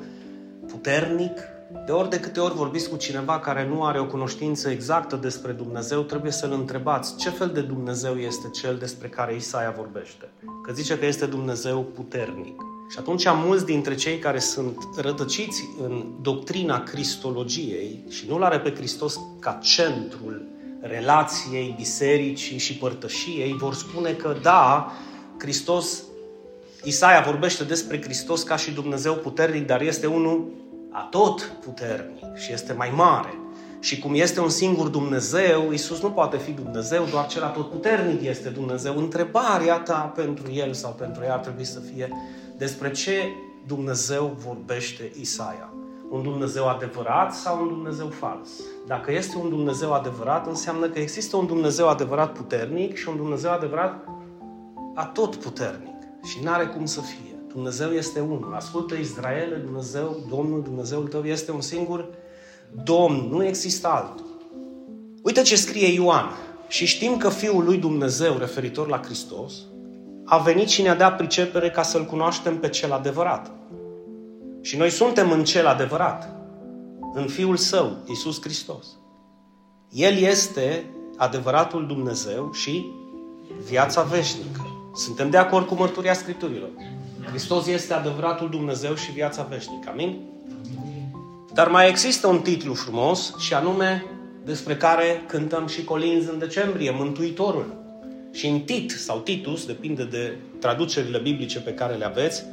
puternic? 0.67 1.39
De 1.85 1.91
ori 1.91 2.09
de 2.09 2.19
câte 2.19 2.39
ori 2.39 2.53
vorbiți 2.53 2.89
cu 2.89 2.95
cineva 2.95 3.39
care 3.39 3.67
nu 3.67 3.83
are 3.83 3.99
o 3.99 4.05
cunoștință 4.05 4.69
exactă 4.69 5.15
despre 5.15 5.51
Dumnezeu, 5.51 6.01
trebuie 6.01 6.31
să-l 6.31 6.51
întrebați 6.51 7.15
ce 7.17 7.29
fel 7.29 7.49
de 7.49 7.61
Dumnezeu 7.61 8.15
este 8.15 8.49
cel 8.49 8.77
despre 8.77 9.07
care 9.07 9.35
Isaia 9.35 9.73
vorbește. 9.77 10.29
Că 10.63 10.73
zice 10.73 10.97
că 10.97 11.05
este 11.05 11.25
Dumnezeu 11.25 11.83
puternic. 11.83 12.61
Și 12.89 12.97
atunci 12.99 13.25
mulți 13.33 13.65
dintre 13.65 13.95
cei 13.95 14.19
care 14.19 14.39
sunt 14.39 14.77
rătăciți 14.97 15.63
în 15.83 16.05
doctrina 16.21 16.83
cristologiei 16.83 18.03
și 18.09 18.25
nu-L 18.27 18.43
are 18.43 18.59
pe 18.59 18.73
Hristos 18.75 19.19
ca 19.39 19.59
centrul 19.61 20.45
relației, 20.81 21.73
bisericii 21.77 22.57
și 22.57 22.77
părtășiei, 22.77 23.53
vor 23.53 23.73
spune 23.73 24.11
că 24.11 24.35
da, 24.41 24.91
Hristos, 25.39 26.03
Isaia 26.83 27.21
vorbește 27.21 27.63
despre 27.63 28.01
Hristos 28.01 28.43
ca 28.43 28.55
și 28.55 28.71
Dumnezeu 28.71 29.13
puternic, 29.13 29.65
dar 29.65 29.81
este 29.81 30.07
unul 30.07 30.51
atot 30.91 31.41
puternic 31.63 32.35
și 32.35 32.53
este 32.53 32.73
mai 32.73 32.91
mare. 32.95 33.33
Și 33.79 33.99
cum 33.99 34.13
este 34.13 34.39
un 34.39 34.49
singur 34.49 34.87
Dumnezeu, 34.87 35.71
Isus 35.71 36.01
nu 36.01 36.11
poate 36.11 36.37
fi 36.37 36.51
Dumnezeu, 36.51 37.03
doar 37.11 37.27
cel 37.27 37.43
atot 37.43 37.69
puternic 37.69 38.21
este 38.21 38.49
Dumnezeu. 38.49 38.97
Întrebarea 38.97 39.79
ta 39.79 40.11
pentru 40.15 40.51
el 40.51 40.73
sau 40.73 40.91
pentru 40.91 41.23
ea 41.23 41.33
ar 41.33 41.39
trebui 41.39 41.63
să 41.63 41.79
fie 41.79 42.09
despre 42.57 42.91
ce 42.91 43.13
Dumnezeu 43.67 44.37
vorbește 44.45 45.11
Isaia. 45.19 45.73
Un 46.09 46.23
Dumnezeu 46.23 46.69
adevărat 46.69 47.33
sau 47.33 47.61
un 47.61 47.67
Dumnezeu 47.67 48.07
fals? 48.07 48.49
Dacă 48.87 49.11
este 49.11 49.37
un 49.37 49.49
Dumnezeu 49.49 49.93
adevărat, 49.93 50.47
înseamnă 50.47 50.89
că 50.89 50.99
există 50.99 51.37
un 51.37 51.45
Dumnezeu 51.45 51.89
adevărat 51.89 52.31
puternic 52.31 52.95
și 52.95 53.09
un 53.09 53.15
Dumnezeu 53.15 53.51
adevărat 53.51 54.05
atot 54.95 55.35
puternic. 55.35 55.95
Și 56.23 56.43
n-are 56.43 56.65
cum 56.65 56.85
să 56.85 57.01
fie. 57.01 57.40
Dumnezeu 57.53 57.89
este 57.89 58.19
unul. 58.19 58.53
Ascultă 58.55 58.95
Israel, 58.95 59.61
Dumnezeu, 59.63 60.25
Domnul 60.29 60.61
Dumnezeul 60.63 61.07
tău 61.07 61.23
este 61.23 61.51
un 61.51 61.61
singur 61.61 62.05
Domn, 62.83 63.27
nu 63.29 63.45
există 63.45 63.87
altul. 63.87 64.25
Uite 65.23 65.41
ce 65.41 65.55
scrie 65.55 65.87
Ioan. 65.87 66.25
Și 66.67 66.85
știm 66.85 67.17
că 67.17 67.29
Fiul 67.29 67.63
lui 67.63 67.77
Dumnezeu, 67.77 68.37
referitor 68.37 68.87
la 68.87 69.01
Hristos, 69.03 69.53
a 70.25 70.37
venit 70.37 70.67
și 70.67 70.81
ne-a 70.81 70.95
dat 70.95 71.15
pricepere 71.15 71.69
ca 71.69 71.81
să-L 71.81 72.05
cunoaștem 72.05 72.57
pe 72.57 72.69
cel 72.69 72.91
adevărat. 72.91 73.51
Și 74.61 74.77
noi 74.77 74.89
suntem 74.89 75.31
în 75.31 75.43
cel 75.43 75.67
adevărat, 75.67 76.29
în 77.13 77.27
Fiul 77.27 77.57
Său, 77.57 77.97
Iisus 78.07 78.41
Hristos. 78.41 78.85
El 79.89 80.17
este 80.17 80.85
adevăratul 81.17 81.87
Dumnezeu 81.87 82.51
și 82.53 82.85
viața 83.69 84.01
veșnică. 84.01 84.91
Suntem 84.95 85.29
de 85.29 85.37
acord 85.37 85.67
cu 85.67 85.75
mărturia 85.75 86.13
Scripturilor. 86.13 86.69
Hristos 87.29 87.67
este 87.67 87.93
adevăratul 87.93 88.49
Dumnezeu 88.49 88.95
și 88.95 89.11
viața 89.11 89.47
veșnică. 89.49 89.89
Amin? 89.91 90.17
Dar 91.53 91.67
mai 91.67 91.89
există 91.89 92.27
un 92.27 92.39
titlu 92.39 92.73
frumos 92.73 93.35
și 93.37 93.53
anume 93.53 94.05
despre 94.45 94.75
care 94.75 95.23
cântăm 95.27 95.67
și 95.67 95.83
colinzi 95.83 96.29
în 96.29 96.39
decembrie, 96.39 96.91
Mântuitorul. 96.97 97.79
Și 98.31 98.47
în 98.47 98.59
Tit 98.59 98.91
sau 98.91 99.17
Titus, 99.17 99.65
depinde 99.65 100.03
de 100.03 100.37
traducerile 100.59 101.17
biblice 101.17 101.59
pe 101.59 101.73
care 101.73 101.93
le 101.93 102.05
aveți, 102.05 102.43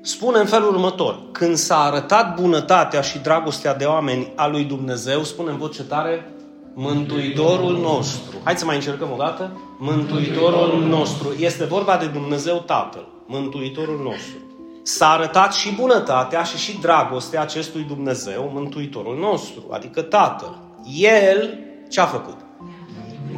spune 0.00 0.38
în 0.38 0.46
felul 0.46 0.68
următor. 0.68 1.18
Când 1.32 1.56
s-a 1.56 1.78
arătat 1.78 2.40
bunătatea 2.40 3.00
și 3.00 3.18
dragostea 3.18 3.74
de 3.74 3.84
oameni 3.84 4.32
a 4.34 4.46
lui 4.46 4.64
Dumnezeu, 4.64 5.22
spune 5.22 5.50
în 5.50 5.58
voce 5.58 5.82
tare, 5.82 6.30
Mântuitorul 6.78 7.78
nostru. 7.78 8.36
Hai 8.44 8.56
să 8.56 8.64
mai 8.64 8.74
încercăm 8.74 9.08
o 9.12 9.16
dată. 9.16 9.60
Mântuitorul 9.78 10.84
nostru. 10.88 11.34
Este 11.38 11.64
vorba 11.64 11.96
de 11.96 12.06
Dumnezeu 12.06 12.62
Tatăl. 12.66 13.15
Mântuitorul 13.26 14.00
nostru. 14.02 14.36
s-a 14.82 15.10
arătat 15.10 15.54
și 15.54 15.74
bunătatea 15.74 16.42
și 16.42 16.56
și 16.56 16.78
dragostea 16.80 17.40
acestui 17.40 17.82
Dumnezeu, 17.82 18.50
Mântuitorul 18.54 19.18
nostru, 19.18 19.62
adică 19.70 20.02
Tatăl. 20.02 20.58
El 20.98 21.58
ce 21.88 22.00
a 22.00 22.04
făcut? 22.06 22.36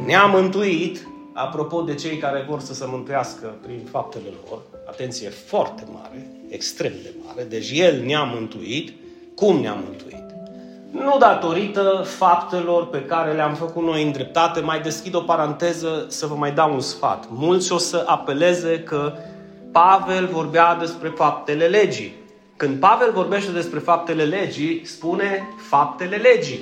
Ne-a 0.05 0.25
mântuit, 0.25 1.07
apropo 1.33 1.81
de 1.81 1.95
cei 1.95 2.17
care 2.17 2.45
vor 2.49 2.59
să 2.59 2.73
se 2.73 2.85
mântuiască 2.87 3.55
prin 3.61 3.87
faptele 3.91 4.33
lor, 4.49 4.59
atenție 4.89 5.29
foarte 5.29 5.83
mare, 5.93 6.31
extrem 6.49 6.93
de 7.03 7.13
mare, 7.25 7.43
deci 7.43 7.71
El 7.73 8.03
ne-a 8.05 8.23
mântuit, 8.23 8.93
cum 9.35 9.59
ne-a 9.59 9.77
mântuit? 9.85 10.23
Nu 10.91 11.17
datorită 11.19 12.03
faptelor 12.05 12.87
pe 12.87 13.01
care 13.01 13.33
le-am 13.33 13.53
făcut 13.53 13.83
noi 13.83 14.03
în 14.03 14.11
dreptate, 14.11 14.59
mai 14.59 14.81
deschid 14.81 15.15
o 15.15 15.19
paranteză 15.19 16.05
să 16.07 16.25
vă 16.25 16.35
mai 16.35 16.51
dau 16.51 16.73
un 16.73 16.79
sfat. 16.79 17.25
Mulți 17.29 17.71
o 17.71 17.77
să 17.77 18.03
apeleze 18.07 18.79
că 18.79 19.13
Pavel 19.71 20.27
vorbea 20.31 20.75
despre 20.75 21.09
faptele 21.15 21.65
legii. 21.65 22.13
Când 22.55 22.79
Pavel 22.79 23.11
vorbește 23.11 23.51
despre 23.51 23.79
faptele 23.79 24.23
legii, 24.23 24.81
spune 24.85 25.47
faptele 25.69 26.15
legii. 26.15 26.59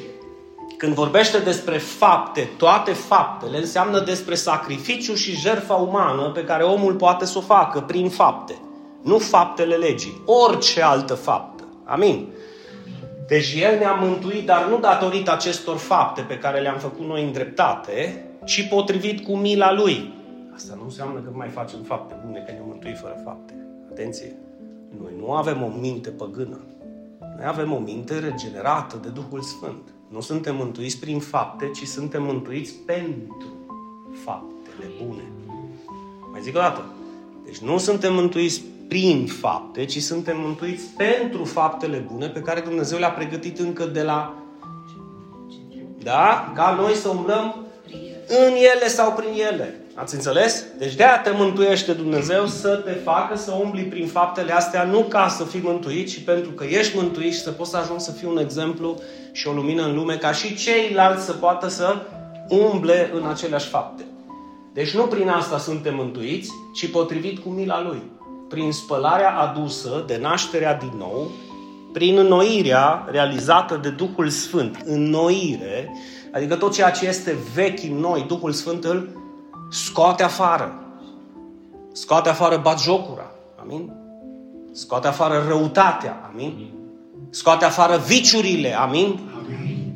Când 0.77 0.93
vorbește 0.93 1.39
despre 1.39 1.77
fapte, 1.77 2.49
toate 2.57 2.91
faptele, 2.93 3.57
înseamnă 3.57 3.99
despre 3.99 4.35
sacrificiu 4.35 5.13
și 5.13 5.39
jertfa 5.39 5.73
umană 5.73 6.29
pe 6.29 6.43
care 6.43 6.63
omul 6.63 6.93
poate 6.93 7.25
să 7.25 7.37
o 7.37 7.41
facă 7.41 7.79
prin 7.79 8.09
fapte. 8.09 8.55
Nu 9.03 9.17
faptele 9.17 9.75
legii, 9.75 10.21
orice 10.25 10.81
altă 10.81 11.13
faptă. 11.13 11.63
Amin. 11.85 12.27
Deci 13.27 13.55
El 13.61 13.77
ne-a 13.77 13.91
mântuit, 13.91 14.45
dar 14.45 14.65
nu 14.69 14.77
datorită 14.77 15.31
acestor 15.31 15.77
fapte 15.77 16.21
pe 16.21 16.37
care 16.37 16.59
le-am 16.59 16.77
făcut 16.77 17.05
noi 17.05 17.23
în 17.23 17.31
dreptate, 17.31 18.25
ci 18.45 18.67
potrivit 18.69 19.25
cu 19.25 19.35
mila 19.35 19.73
Lui. 19.73 20.13
Asta 20.57 20.75
nu 20.75 20.83
înseamnă 20.83 21.19
că 21.19 21.29
mai 21.33 21.49
facem 21.49 21.81
fapte 21.81 22.15
bune, 22.25 22.43
că 22.45 22.51
ne-am 22.51 22.65
mântuit 22.67 22.97
fără 22.97 23.21
fapte. 23.23 23.53
Atenție! 23.91 24.35
Noi 24.99 25.11
nu 25.19 25.31
avem 25.31 25.63
o 25.63 25.67
minte 25.79 26.09
păgână. 26.09 26.59
Noi 27.19 27.45
avem 27.45 27.73
o 27.73 27.77
minte 27.77 28.19
regenerată 28.19 28.99
de 29.01 29.07
Duhul 29.07 29.41
Sfânt. 29.41 29.93
Nu 30.09 30.21
suntem 30.21 30.55
mântuiți 30.55 30.99
prin 30.99 31.19
fapte, 31.19 31.71
ci 31.71 31.87
suntem 31.87 32.23
mântuiți 32.23 32.73
pentru 32.73 33.55
faptele 34.23 34.89
bune. 35.03 35.31
Mai 36.31 36.41
zic 36.41 36.55
o 36.55 36.59
dată. 36.59 36.85
Deci 37.45 37.57
nu 37.57 37.77
suntem 37.77 38.13
mântuiți 38.13 38.61
prin 38.87 39.25
fapte, 39.25 39.85
ci 39.85 40.01
suntem 40.01 40.39
mântuiți 40.39 40.85
pentru 40.85 41.43
faptele 41.43 41.97
bune 42.11 42.27
pe 42.27 42.41
care 42.41 42.59
Dumnezeu 42.59 42.99
le-a 42.99 43.11
pregătit 43.11 43.59
încă 43.59 43.85
de 43.85 44.01
la... 44.01 44.33
Da? 46.03 46.51
Ca 46.55 46.75
noi 46.79 46.93
să 46.93 47.09
umblăm 47.09 47.55
în 48.27 48.53
ele 48.75 48.87
sau 48.87 49.11
prin 49.11 49.41
ele. 49.53 49.81
Ați 49.99 50.15
înțeles? 50.15 50.65
Deci 50.77 50.95
de 50.95 51.03
te 51.23 51.31
mântuiește 51.31 51.91
Dumnezeu 51.91 52.45
să 52.45 52.75
te 52.75 52.91
facă 52.91 53.37
să 53.37 53.51
umbli 53.51 53.83
prin 53.83 54.07
faptele 54.07 54.51
astea, 54.51 54.83
nu 54.83 54.99
ca 54.99 55.27
să 55.27 55.43
fii 55.43 55.61
mântuit, 55.63 56.09
ci 56.09 56.19
pentru 56.19 56.49
că 56.49 56.63
ești 56.63 56.95
mântuit 56.95 57.33
și 57.33 57.39
să 57.39 57.51
poți 57.51 57.69
să 57.69 57.77
ajungi 57.77 58.03
să 58.03 58.11
fii 58.11 58.27
un 58.27 58.37
exemplu 58.37 58.99
și 59.31 59.47
o 59.47 59.51
lumină 59.51 59.85
în 59.85 59.95
lume, 59.95 60.15
ca 60.15 60.31
și 60.31 60.55
ceilalți 60.55 61.25
să 61.25 61.31
poată 61.31 61.67
să 61.67 61.95
umble 62.49 63.11
în 63.13 63.27
aceleași 63.27 63.67
fapte. 63.67 64.05
Deci 64.73 64.95
nu 64.95 65.03
prin 65.03 65.29
asta 65.29 65.57
suntem 65.57 65.95
mântuiți, 65.95 66.49
ci 66.73 66.91
potrivit 66.91 67.39
cu 67.39 67.49
mila 67.49 67.81
Lui. 67.81 68.01
Prin 68.49 68.71
spălarea 68.71 69.31
adusă 69.31 70.03
de 70.07 70.17
nașterea 70.21 70.73
din 70.73 70.93
nou, 70.97 71.31
prin 71.93 72.17
înnoirea 72.17 73.07
realizată 73.11 73.79
de 73.81 73.89
Duhul 73.89 74.29
Sfânt. 74.29 74.81
Înnoire, 74.85 75.91
adică 76.31 76.55
tot 76.55 76.73
ceea 76.73 76.91
ce 76.91 77.07
este 77.07 77.35
vechi 77.55 77.83
în 77.83 77.99
noi, 77.99 78.25
Duhul 78.27 78.51
Sfânt 78.51 78.83
îl 78.83 79.25
scoate 79.69 80.23
afară. 80.23 80.73
Scoate 81.91 82.29
afară 82.29 82.57
batjocura. 82.57 83.31
Amin? 83.61 83.91
Scoate 84.71 85.07
afară 85.07 85.45
răutatea. 85.47 86.29
Amin? 86.31 86.71
Scoate 87.29 87.65
afară 87.65 87.97
viciurile. 87.97 88.79
Amin? 88.79 89.19
Amin. 89.37 89.93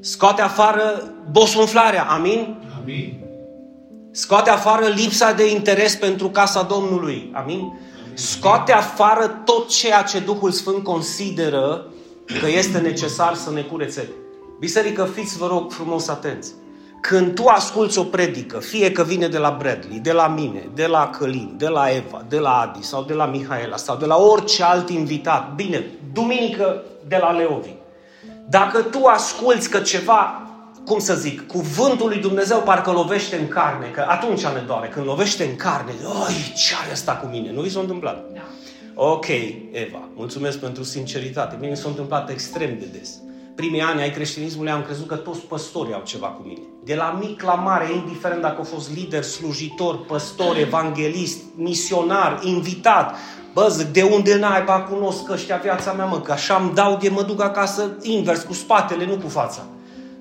Scoate 0.00 0.42
afară 0.42 1.14
bosunflarea. 1.30 2.04
Amin? 2.04 2.56
Amin. 2.80 3.24
Scoate 4.10 4.50
afară 4.50 4.86
lipsa 4.86 5.32
de 5.32 5.50
interes 5.50 5.94
pentru 5.94 6.28
casa 6.28 6.62
Domnului. 6.62 7.30
Amin? 7.34 7.78
Scoate 8.14 8.72
afară 8.72 9.26
tot 9.44 9.68
ceea 9.68 10.02
ce 10.02 10.18
Duhul 10.18 10.50
Sfânt 10.50 10.84
consideră 10.84 11.86
că 12.40 12.48
este 12.48 12.78
necesar 12.78 13.34
să 13.34 13.50
ne 13.50 13.60
curețe. 13.60 14.10
Biserică, 14.58 15.04
fiți, 15.14 15.38
vă 15.38 15.46
rog, 15.46 15.72
frumos 15.72 16.08
atenți. 16.08 16.52
Când 17.08 17.34
tu 17.34 17.46
asculți 17.46 17.98
o 17.98 18.02
predică, 18.02 18.58
fie 18.58 18.92
că 18.92 19.02
vine 19.02 19.28
de 19.28 19.38
la 19.38 19.56
Bradley, 19.58 19.98
de 19.98 20.12
la 20.12 20.28
mine, 20.28 20.68
de 20.74 20.86
la 20.86 21.10
Călin, 21.18 21.54
de 21.56 21.68
la 21.68 21.90
Eva, 21.90 22.24
de 22.28 22.38
la 22.38 22.50
Adi 22.50 22.84
sau 22.84 23.02
de 23.02 23.12
la 23.12 23.26
Mihaela 23.26 23.76
sau 23.76 23.96
de 23.96 24.06
la 24.06 24.16
orice 24.16 24.62
alt 24.62 24.88
invitat, 24.90 25.54
bine, 25.54 25.84
duminică 26.12 26.82
de 27.08 27.16
la 27.20 27.30
Leovi. 27.30 27.74
Dacă 28.48 28.82
tu 28.82 29.04
asculți 29.04 29.70
că 29.70 29.78
ceva, 29.78 30.42
cum 30.84 30.98
să 30.98 31.14
zic, 31.14 31.46
cuvântul 31.46 32.08
lui 32.08 32.18
Dumnezeu 32.18 32.58
parcă 32.58 32.90
lovește 32.90 33.36
în 33.36 33.48
carne, 33.48 33.86
că 33.86 34.04
atunci 34.08 34.44
ne 34.44 34.62
doare, 34.66 34.88
când 34.88 35.06
lovește 35.06 35.44
în 35.44 35.56
carne, 35.56 35.92
oi, 36.04 36.52
ce 36.56 36.74
are 36.82 36.92
asta 36.92 37.12
cu 37.12 37.26
mine? 37.26 37.52
Nu 37.52 37.60
vi 37.60 37.70
s-a 37.70 37.80
întâmplat? 37.80 38.24
Da. 38.34 38.40
Ok, 38.94 39.26
Eva, 39.72 40.08
mulțumesc 40.14 40.58
pentru 40.58 40.82
sinceritate. 40.82 41.56
Mie 41.60 41.74
s-a 41.74 41.88
întâmplat 41.88 42.30
extrem 42.30 42.78
de 42.78 42.86
des 42.98 43.10
primii 43.56 43.80
ani 43.80 44.00
ai 44.00 44.10
creștinismului 44.10 44.70
am 44.70 44.82
crezut 44.82 45.06
că 45.06 45.14
toți 45.14 45.40
păstorii 45.40 45.94
au 45.94 46.02
ceva 46.04 46.26
cu 46.26 46.42
mine. 46.46 46.60
De 46.84 46.94
la 46.94 47.18
mic 47.20 47.42
la 47.42 47.54
mare, 47.54 47.92
indiferent 47.92 48.40
dacă 48.40 48.56
au 48.56 48.64
fost 48.64 48.94
lider, 48.94 49.22
slujitor, 49.22 50.04
păstor, 50.04 50.56
evanghelist, 50.56 51.38
misionar, 51.54 52.40
invitat, 52.42 53.14
Bă, 53.52 53.68
zic, 53.68 53.86
de 53.86 54.02
unde 54.02 54.38
n-ai, 54.38 54.62
ba, 54.64 54.80
cunosc 54.80 55.30
ăștia 55.30 55.56
viața 55.56 55.92
mea, 55.92 56.04
mă, 56.04 56.20
că 56.20 56.32
așa 56.32 56.56
îmi 56.56 56.74
dau 56.74 56.96
de 56.96 57.08
mă 57.08 57.22
duc 57.22 57.42
acasă 57.42 57.96
invers, 58.02 58.42
cu 58.42 58.52
spatele, 58.52 59.06
nu 59.06 59.16
cu 59.16 59.28
fața. 59.28 59.62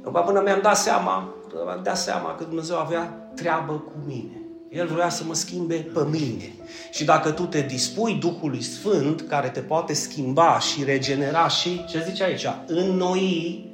După 0.04 0.20
până 0.20 0.42
mi-am 0.42 0.60
dat 0.62 0.78
seama, 0.78 1.34
mi-am 1.66 1.80
dat 1.84 1.98
seama 1.98 2.36
că 2.36 2.44
Dumnezeu 2.44 2.78
avea 2.78 3.30
treabă 3.36 3.74
cu 3.74 3.94
mine. 4.08 4.45
El 4.76 4.88
vrea 4.88 5.10
să 5.10 5.24
mă 5.28 5.34
schimbe 5.34 5.76
pe 5.76 6.06
mine. 6.12 6.54
Și 6.92 7.04
dacă 7.04 7.32
tu 7.32 7.44
te 7.44 7.62
dispui 7.62 8.14
Duhului 8.14 8.64
Sfânt, 8.64 9.22
care 9.22 9.48
te 9.48 9.60
poate 9.60 9.94
schimba 9.94 10.60
și 10.60 10.84
regenera 10.84 11.48
și, 11.48 11.86
ce 11.90 12.06
zice 12.10 12.24
aici, 12.24 12.46
înnoi, 12.68 13.66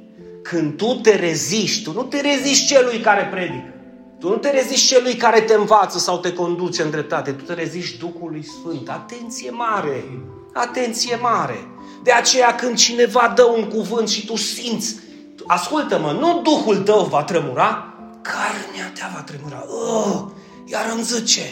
când 0.42 0.76
tu 0.76 0.94
te 1.02 1.16
reziști, 1.16 1.82
tu 1.84 1.92
nu 1.92 2.02
te 2.02 2.20
reziști 2.20 2.66
celui 2.66 2.98
care 2.98 3.28
predică. 3.30 3.74
Tu 4.18 4.28
nu 4.28 4.36
te 4.36 4.50
reziști 4.50 4.86
celui 4.86 5.14
care 5.14 5.40
te 5.40 5.54
învață 5.54 5.98
sau 5.98 6.18
te 6.18 6.32
conduce 6.32 6.82
în 6.82 6.90
dreptate. 6.90 7.30
Tu 7.32 7.44
te 7.44 7.54
reziști 7.54 7.98
Duhului 7.98 8.44
Sfânt. 8.44 8.88
Atenție 8.88 9.50
mare! 9.50 10.04
Atenție 10.52 11.16
mare! 11.16 11.66
De 12.02 12.12
aceea 12.12 12.54
când 12.54 12.76
cineva 12.76 13.32
dă 13.36 13.44
un 13.44 13.64
cuvânt 13.64 14.08
și 14.08 14.26
tu 14.26 14.36
simți, 14.36 14.96
ascultă-mă, 15.46 16.12
nu 16.12 16.40
Duhul 16.42 16.76
tău 16.76 17.04
va 17.04 17.22
tremura, 17.22 17.94
carnea 18.20 18.92
ta 18.98 19.10
va 19.14 19.22
tremura. 19.22 19.64
Oh! 19.68 20.40
Iar 20.72 20.90
îmi 20.94 21.02
zice, 21.02 21.42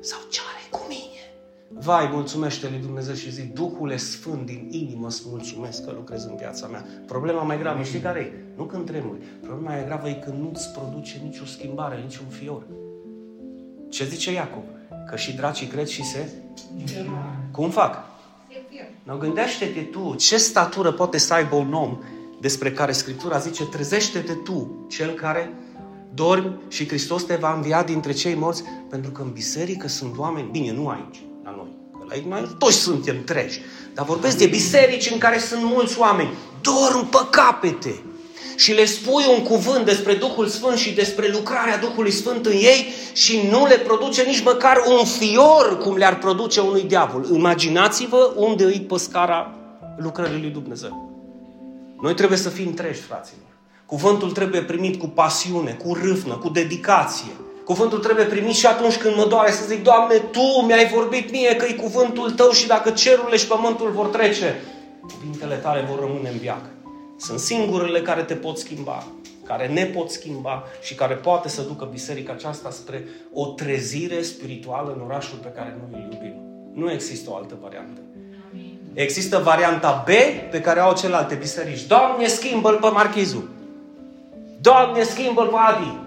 sau 0.00 0.18
ce 0.30 0.40
are 0.50 0.68
cu 0.70 0.86
mine? 0.88 1.20
Vai, 1.68 2.08
mulțumește 2.12 2.68
lui 2.68 2.78
Dumnezeu 2.78 3.14
și 3.14 3.32
zi, 3.32 3.42
Duhule 3.42 3.96
Sfânt 3.96 4.46
din 4.46 4.68
inimă 4.70 5.06
îți 5.06 5.22
mulțumesc 5.26 5.84
că 5.84 5.92
lucrezi 5.94 6.26
în 6.28 6.36
viața 6.36 6.66
mea. 6.66 6.86
Problema 7.06 7.42
mai 7.42 7.58
gravă, 7.58 7.82
știi 7.82 8.00
care 8.00 8.20
e? 8.20 8.32
Nu 8.56 8.64
când 8.64 8.86
tremuri. 8.86 9.18
Problema 9.40 9.70
mai 9.70 9.84
gravă 9.84 10.08
e 10.08 10.12
când 10.12 10.38
nu-ți 10.38 10.70
produce 10.70 11.20
nicio 11.24 11.44
schimbare, 11.44 12.00
niciun 12.02 12.26
fior. 12.28 12.62
Ce 13.90 14.04
zice 14.04 14.32
Iacob? 14.32 14.64
Că 15.10 15.16
și 15.16 15.32
dracii 15.32 15.66
cred 15.66 15.86
și 15.86 16.04
se... 16.04 16.28
Cum 17.50 17.70
fac? 17.70 17.96
Nu 19.02 19.16
gândește-te 19.16 19.80
tu, 19.80 20.14
ce 20.14 20.36
statură 20.36 20.92
poate 20.92 21.18
să 21.18 21.34
aibă 21.34 21.56
un 21.56 21.72
om 21.72 21.98
despre 22.40 22.72
care 22.72 22.92
Scriptura 22.92 23.38
zice, 23.38 23.64
trezește-te 23.64 24.32
tu, 24.32 24.86
cel 24.88 25.10
care 25.10 25.52
dormi 26.14 26.56
și 26.68 26.88
Hristos 26.88 27.22
te 27.22 27.34
va 27.34 27.54
învia 27.54 27.82
dintre 27.82 28.12
cei 28.12 28.34
morți, 28.34 28.62
pentru 28.90 29.10
că 29.10 29.22
în 29.22 29.30
biserică 29.32 29.88
sunt 29.88 30.18
oameni, 30.18 30.48
bine, 30.50 30.72
nu 30.72 30.88
aici, 30.88 31.22
la 31.44 31.54
noi, 31.56 31.68
că 31.92 32.14
la 32.28 32.38
noi 32.38 32.56
toți 32.58 32.76
suntem 32.76 33.24
treji, 33.24 33.60
dar 33.94 34.06
vorbesc 34.06 34.38
de 34.38 34.46
biserici 34.46 35.10
în 35.10 35.18
care 35.18 35.38
sunt 35.38 35.62
mulți 35.62 35.98
oameni, 35.98 36.30
dorm 36.60 37.08
pe 37.08 37.18
capete 37.30 38.02
și 38.56 38.72
le 38.72 38.84
spui 38.84 39.24
un 39.36 39.42
cuvânt 39.42 39.84
despre 39.84 40.14
Duhul 40.14 40.46
Sfânt 40.46 40.76
și 40.76 40.94
despre 40.94 41.30
lucrarea 41.32 41.78
Duhului 41.78 42.10
Sfânt 42.10 42.46
în 42.46 42.52
ei 42.52 42.86
și 43.12 43.48
nu 43.50 43.66
le 43.66 43.76
produce 43.76 44.22
nici 44.22 44.42
măcar 44.42 44.76
un 44.98 45.04
fior 45.04 45.78
cum 45.78 45.96
le-ar 45.96 46.18
produce 46.18 46.60
unui 46.60 46.82
diavol. 46.82 47.26
Imaginați-vă 47.34 48.32
unde 48.36 48.64
îi 48.64 48.80
păscara 48.80 49.54
lucrării 49.96 50.40
lui 50.40 50.50
Dumnezeu. 50.50 51.10
Noi 52.00 52.14
trebuie 52.14 52.38
să 52.38 52.48
fim 52.48 52.74
treji, 52.74 53.00
fraților. 53.00 53.51
Cuvântul 53.92 54.30
trebuie 54.30 54.62
primit 54.62 55.00
cu 55.00 55.06
pasiune, 55.06 55.72
cu 55.84 55.94
râvnă, 55.94 56.34
cu 56.34 56.48
dedicație. 56.48 57.32
Cuvântul 57.64 57.98
trebuie 57.98 58.24
primit 58.24 58.54
și 58.54 58.66
atunci 58.66 58.96
când 58.96 59.16
mă 59.16 59.26
doare 59.28 59.50
să 59.50 59.64
zic, 59.66 59.82
Doamne, 59.82 60.16
Tu 60.16 60.64
mi-ai 60.66 60.90
vorbit 60.94 61.30
mie 61.30 61.56
că 61.56 61.64
e 61.68 61.72
cuvântul 61.72 62.30
Tău 62.30 62.50
și 62.50 62.66
dacă 62.66 62.90
cerurile 62.90 63.36
și 63.36 63.46
pământul 63.46 63.90
vor 63.90 64.06
trece, 64.06 64.60
cuvintele 65.00 65.54
Tale 65.54 65.86
vor 65.90 66.00
rămâne 66.00 66.28
în 66.28 66.38
viață. 66.38 66.70
Sunt 67.16 67.38
singurele 67.38 68.02
care 68.02 68.22
te 68.22 68.34
pot 68.34 68.58
schimba, 68.58 69.06
care 69.44 69.66
ne 69.66 69.84
pot 69.84 70.10
schimba 70.10 70.62
și 70.82 70.94
care 70.94 71.14
poate 71.14 71.48
să 71.48 71.62
ducă 71.62 71.88
biserica 71.90 72.32
aceasta 72.32 72.70
spre 72.70 73.04
o 73.32 73.46
trezire 73.46 74.22
spirituală 74.22 74.92
în 74.96 75.04
orașul 75.04 75.38
pe 75.42 75.48
care 75.48 75.76
noi 75.90 76.00
îl 76.04 76.12
iubim. 76.12 76.34
Nu 76.74 76.90
există 76.90 77.30
o 77.30 77.36
altă 77.36 77.58
variantă. 77.62 78.00
Există 78.92 79.38
varianta 79.38 80.04
B 80.06 80.10
pe 80.50 80.60
care 80.60 80.80
au 80.80 80.94
celelalte 80.94 81.34
biserici. 81.34 81.86
Doamne, 81.86 82.26
schimbă-l 82.26 82.78
pe 82.80 82.88
Marchizul. 82.88 83.60
Doamne, 84.62 85.02
schimbă-l 85.02 85.46
pe 85.46 85.56
Adi. 85.68 85.98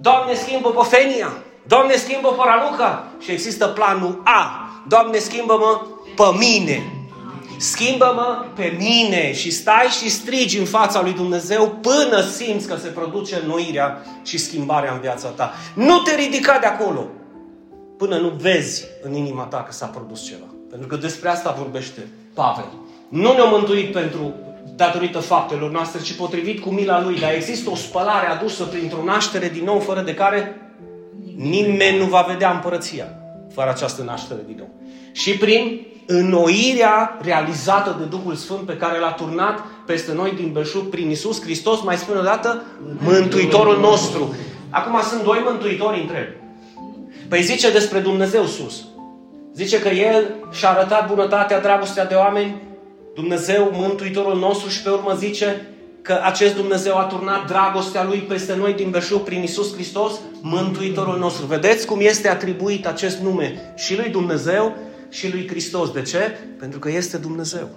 Doamne, 0.00 0.34
schimbă 0.34 0.68
pe 0.70 0.96
Fenia. 0.96 1.32
Doamne, 1.66 1.94
schimbă 1.96 2.28
pe 2.28 2.42
Raluca. 2.44 3.06
Și 3.18 3.30
există 3.30 3.66
planul 3.66 4.20
A. 4.24 4.68
Doamne, 4.88 5.18
schimbă-mă 5.18 5.80
pe 6.16 6.38
mine. 6.38 6.92
Schimbă-mă 7.58 8.44
pe 8.54 8.76
mine 8.78 9.32
și 9.32 9.50
stai 9.50 9.86
și 9.86 10.10
strigi 10.10 10.58
în 10.58 10.64
fața 10.64 11.02
lui 11.02 11.12
Dumnezeu 11.12 11.68
până 11.68 12.20
simți 12.20 12.66
că 12.66 12.76
se 12.76 12.88
produce 12.88 13.42
noirea 13.46 14.02
și 14.24 14.38
schimbarea 14.38 14.92
în 14.92 15.00
viața 15.00 15.28
ta. 15.28 15.52
Nu 15.74 15.98
te 15.98 16.14
ridica 16.14 16.58
de 16.58 16.66
acolo 16.66 17.06
până 17.96 18.16
nu 18.16 18.28
vezi 18.28 18.84
în 19.02 19.14
inima 19.14 19.42
ta 19.42 19.62
că 19.62 19.72
s-a 19.72 19.86
produs 19.86 20.26
ceva. 20.26 20.46
Pentru 20.70 20.88
că 20.88 20.96
despre 20.96 21.28
asta 21.28 21.54
vorbește 21.58 22.08
Pavel. 22.34 22.68
Nu 23.08 23.32
ne-a 23.32 23.44
mântuit 23.44 23.92
pentru 23.92 24.34
datorită 24.76 25.18
faptelor 25.18 25.70
noastre, 25.70 26.00
ci 26.00 26.12
potrivit 26.12 26.60
cu 26.60 26.70
mila 26.70 27.02
lui. 27.02 27.18
Dar 27.18 27.34
există 27.34 27.70
o 27.70 27.74
spălare 27.74 28.26
adusă 28.26 28.64
printr-o 28.64 29.04
naștere 29.04 29.48
din 29.48 29.64
nou, 29.64 29.78
fără 29.78 30.00
de 30.00 30.14
care 30.14 30.60
nimeni 31.36 31.98
nu 31.98 32.04
va 32.04 32.24
vedea 32.28 32.50
împărăția 32.50 33.06
fără 33.54 33.70
această 33.70 34.02
naștere 34.02 34.40
din 34.46 34.56
nou. 34.58 34.68
Și 35.12 35.36
prin 35.36 35.86
înnoirea 36.06 37.18
realizată 37.22 37.96
de 37.98 38.04
Duhul 38.04 38.34
Sfânt 38.34 38.60
pe 38.60 38.76
care 38.76 38.98
l-a 38.98 39.12
turnat 39.12 39.64
peste 39.86 40.12
noi 40.12 40.32
din 40.36 40.52
belșug 40.52 40.88
prin 40.88 41.10
Isus 41.10 41.42
Hristos, 41.42 41.82
mai 41.82 41.96
spune 41.96 42.18
o 42.18 42.22
dată, 42.22 42.62
Mântuitorul 42.98 43.80
nostru. 43.80 44.34
Acum 44.70 45.00
sunt 45.02 45.22
doi 45.22 45.42
mântuitori 45.44 46.00
întreb. 46.00 46.26
Păi 47.28 47.42
zice 47.42 47.70
despre 47.70 47.98
Dumnezeu 47.98 48.44
sus. 48.44 48.84
Zice 49.54 49.80
că 49.80 49.88
El 49.88 50.34
și-a 50.52 50.68
arătat 50.68 51.08
bunătatea, 51.08 51.60
dragostea 51.60 52.06
de 52.06 52.14
oameni, 52.14 52.56
Dumnezeu, 53.14 53.70
Mântuitorul 53.72 54.38
nostru 54.38 54.68
și 54.68 54.82
pe 54.82 54.90
urmă 54.90 55.14
zice 55.14 55.66
că 56.02 56.20
acest 56.22 56.54
Dumnezeu 56.54 56.96
a 56.96 57.04
turnat 57.04 57.46
dragostea 57.46 58.04
Lui 58.04 58.18
peste 58.18 58.54
noi 58.54 58.72
din 58.72 58.90
belșug 58.90 59.20
prin 59.20 59.42
Isus 59.42 59.74
Hristos, 59.74 60.12
Mântuitorul 60.40 61.18
nostru. 61.18 61.46
Vedeți 61.46 61.86
cum 61.86 61.98
este 62.00 62.28
atribuit 62.28 62.86
acest 62.86 63.18
nume 63.18 63.72
și 63.76 63.96
lui 63.96 64.08
Dumnezeu 64.08 64.76
și 65.08 65.32
lui 65.32 65.48
Hristos. 65.48 65.90
De 65.90 66.02
ce? 66.02 66.18
Pentru 66.58 66.78
că 66.78 66.90
este 66.90 67.16
Dumnezeu. 67.16 67.68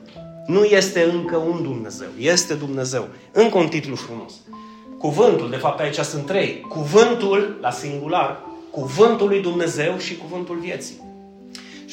Nu 0.45 0.63
este 0.63 1.09
încă 1.13 1.37
un 1.37 1.63
Dumnezeu, 1.63 2.07
este 2.19 2.53
Dumnezeu. 2.53 3.07
Încă 3.31 3.57
un 3.57 3.67
titlu 3.67 3.95
frumos. 3.95 4.33
Cuvântul, 4.97 5.49
de 5.49 5.55
fapt 5.55 5.79
aici 5.79 5.97
sunt 5.97 6.25
trei. 6.25 6.65
Cuvântul, 6.69 7.57
la 7.61 7.71
singular, 7.71 8.39
cuvântul 8.71 9.27
lui 9.27 9.41
Dumnezeu 9.41 9.97
și 9.97 10.17
cuvântul 10.17 10.57
vieții. 10.61 11.12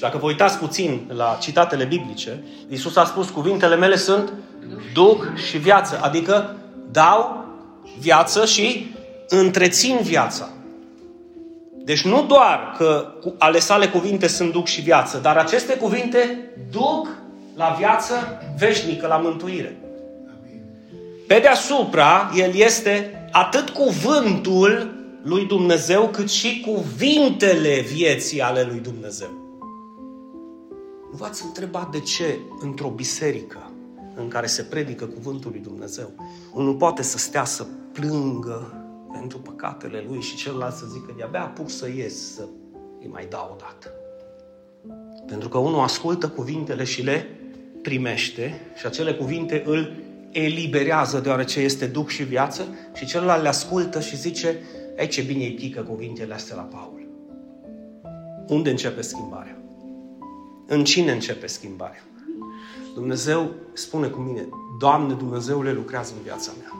Și 0.00 0.06
dacă 0.06 0.18
vă 0.18 0.26
uitați 0.26 0.58
puțin 0.58 1.10
la 1.14 1.38
citatele 1.40 1.84
biblice, 1.84 2.44
Iisus 2.68 2.96
a 2.96 3.04
spus, 3.04 3.30
cuvintele 3.30 3.76
mele 3.76 3.96
sunt 3.96 4.32
Duh 4.94 5.18
și 5.48 5.58
viață, 5.58 5.98
adică 6.02 6.56
dau 6.90 7.44
viață 7.98 8.44
și 8.44 8.94
întrețin 9.28 9.98
viața. 10.02 10.48
Deci 11.84 12.04
nu 12.04 12.24
doar 12.28 12.74
că 12.78 13.12
ale 13.38 13.58
sale 13.58 13.88
cuvinte 13.88 14.26
sunt 14.26 14.52
duc 14.52 14.66
și 14.66 14.80
viață, 14.80 15.18
dar 15.22 15.36
aceste 15.36 15.76
cuvinte 15.76 16.50
duc 16.70 17.08
la 17.56 17.74
viață 17.78 18.14
veșnică, 18.58 19.06
la 19.06 19.16
mântuire. 19.16 19.76
Pe 21.26 21.38
deasupra, 21.38 22.30
el 22.36 22.54
este 22.54 23.28
atât 23.32 23.70
cuvântul 23.70 24.94
lui 25.22 25.46
Dumnezeu, 25.46 26.08
cât 26.08 26.30
și 26.30 26.66
cuvintele 26.66 27.84
vieții 27.92 28.40
ale 28.40 28.66
lui 28.70 28.78
Dumnezeu. 28.78 29.49
Nu 31.10 31.16
v-ați 31.16 31.44
întrebat 31.44 31.90
de 31.90 32.00
ce 32.00 32.38
într-o 32.60 32.88
biserică 32.88 33.70
în 34.14 34.28
care 34.28 34.46
se 34.46 34.62
predică 34.62 35.06
cuvântul 35.06 35.50
lui 35.50 35.60
Dumnezeu, 35.60 36.10
unul 36.52 36.74
poate 36.74 37.02
să 37.02 37.18
stea 37.18 37.44
să 37.44 37.66
plângă 37.92 38.74
pentru 39.12 39.38
păcatele 39.38 40.04
lui 40.08 40.20
și 40.20 40.36
celălalt 40.36 40.74
să 40.74 40.86
zică 40.86 41.14
de-abia 41.16 41.42
apuc 41.42 41.70
să 41.70 41.88
ies, 41.88 42.34
să 42.34 42.42
îi 43.00 43.08
mai 43.08 43.26
dau 43.30 43.50
o 43.52 43.56
dată. 43.58 43.92
Pentru 45.26 45.48
că 45.48 45.58
unul 45.58 45.80
ascultă 45.80 46.28
cuvintele 46.28 46.84
și 46.84 47.02
le 47.02 47.26
primește 47.82 48.60
și 48.76 48.86
acele 48.86 49.14
cuvinte 49.14 49.62
îl 49.66 49.92
eliberează 50.30 51.20
deoarece 51.20 51.60
este 51.60 51.86
Duh 51.86 52.06
și 52.06 52.22
viață 52.22 52.62
și 52.94 53.06
celălalt 53.06 53.42
le 53.42 53.48
ascultă 53.48 54.00
și 54.00 54.16
zice, 54.16 54.58
ei 54.98 55.08
ce 55.08 55.22
bine 55.22 55.44
îi 55.44 55.54
pică 55.54 55.80
cuvintele 55.80 56.34
astea 56.34 56.56
la 56.56 56.62
Paul. 56.62 57.08
Unde 58.46 58.70
începe 58.70 59.00
schimbarea? 59.00 59.59
În 60.72 60.84
cine 60.84 61.12
începe 61.12 61.46
schimbarea? 61.46 62.04
Dumnezeu 62.94 63.50
spune 63.72 64.06
cu 64.06 64.20
mine, 64.20 64.48
Doamne 64.78 65.14
Dumnezeule 65.14 65.72
lucrează 65.72 66.12
în 66.16 66.22
viața 66.22 66.52
mea. 66.58 66.72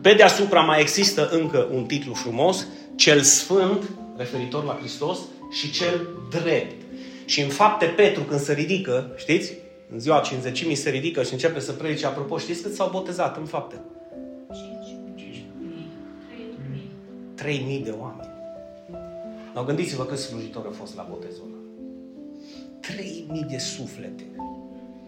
Pe 0.00 0.14
deasupra 0.14 0.60
mai 0.60 0.80
există 0.80 1.28
încă 1.28 1.68
un 1.72 1.84
titlu 1.84 2.14
frumos, 2.14 2.66
cel 2.94 3.20
sfânt, 3.20 3.90
referitor 4.16 4.64
la 4.64 4.76
Hristos, 4.78 5.18
și 5.50 5.70
cel 5.70 6.08
drept. 6.30 6.82
Și 7.24 7.40
în 7.40 7.48
fapte 7.48 7.86
Petru 7.86 8.22
când 8.22 8.40
se 8.40 8.52
ridică, 8.52 9.12
știți? 9.16 9.52
În 9.92 10.00
ziua 10.00 10.20
cinzecimii 10.20 10.74
se 10.74 10.90
ridică 10.90 11.22
și 11.22 11.32
începe 11.32 11.60
să 11.60 11.72
predice. 11.72 12.06
Apropo, 12.06 12.38
știți 12.38 12.62
cât 12.62 12.74
s-au 12.74 12.90
botezat 12.90 13.36
în 13.36 13.44
fapte? 13.44 13.80
3.000 17.42 17.82
de 17.84 17.94
oameni. 18.00 18.33
Now 19.54 19.64
gândiți-vă 19.64 20.04
câți 20.04 20.22
slujitori 20.22 20.66
au 20.66 20.72
fost 20.72 20.96
la 20.96 21.06
botezul 21.10 21.44
ăla. 21.46 21.62
3.000 23.42 23.50
de 23.50 23.58
suflete. 23.58 24.24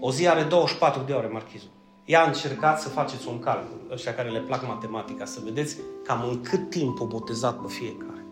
O 0.00 0.12
zi 0.12 0.28
are 0.28 0.42
24 0.42 1.02
de 1.06 1.12
ore, 1.12 1.26
marchizul. 1.26 1.68
Ia 2.04 2.22
încercați 2.26 2.82
să 2.82 2.88
faceți 2.88 3.28
un 3.28 3.38
calcul, 3.38 3.80
ăștia 3.92 4.14
care 4.14 4.30
le 4.30 4.38
plac 4.38 4.66
matematica, 4.66 5.24
să 5.24 5.40
vedeți 5.44 5.76
cam 6.04 6.28
în 6.28 6.40
cât 6.40 6.70
timp 6.70 7.00
o 7.00 7.06
botezat 7.06 7.60
pe 7.60 7.68
fiecare. 7.68 8.24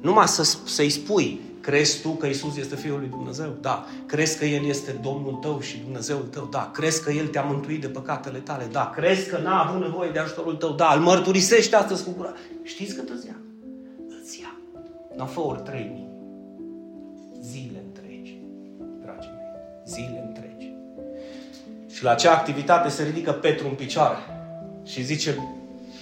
Numai 0.00 0.28
să, 0.28 0.42
să-i 0.64 0.90
spui, 0.90 1.40
crezi 1.60 2.00
tu 2.00 2.08
că 2.08 2.26
Isus 2.26 2.56
este 2.56 2.76
Fiul 2.76 2.98
lui 2.98 3.08
Dumnezeu? 3.08 3.56
Da. 3.60 3.86
Crezi 4.06 4.38
că 4.38 4.44
El 4.44 4.64
este 4.64 4.90
Domnul 5.02 5.32
tău 5.32 5.60
și 5.60 5.78
Dumnezeul 5.78 6.22
tău? 6.30 6.48
Da. 6.50 6.70
Crezi 6.72 7.02
că 7.02 7.10
El 7.10 7.26
te-a 7.26 7.42
mântuit 7.42 7.80
de 7.80 7.88
păcatele 7.88 8.38
tale? 8.38 8.68
Da. 8.72 8.90
Crezi 8.94 9.28
că 9.28 9.38
n-a 9.38 9.64
avut 9.64 9.80
nevoie 9.80 10.10
de 10.10 10.18
ajutorul 10.18 10.54
tău? 10.54 10.70
Da. 10.70 10.92
Îl 10.94 11.00
mărturisești 11.00 11.74
astăzi 11.74 12.04
cu 12.04 12.10
gura. 12.16 12.32
Știți 12.62 12.94
cât 12.94 13.08
îți 13.08 13.26
ia? 13.26 13.36
Îți 15.12 15.18
ia. 15.18 15.24
Nu 15.24 15.26
fă 15.26 15.40
ori 15.40 15.62
trei 15.62 15.90
mii. 15.92 16.08
Zile 17.40 17.82
întregi, 17.86 18.36
dragii 19.02 19.30
mei. 19.36 19.46
Zile 19.86 20.24
întregi. 20.26 20.72
Și 21.94 22.02
la 22.02 22.10
acea 22.10 22.32
activitate 22.32 22.88
se 22.88 23.02
ridică 23.02 23.32
Petru 23.32 23.68
în 23.68 23.74
picioare 23.74 24.18
și 24.84 25.02
zice 25.02 25.48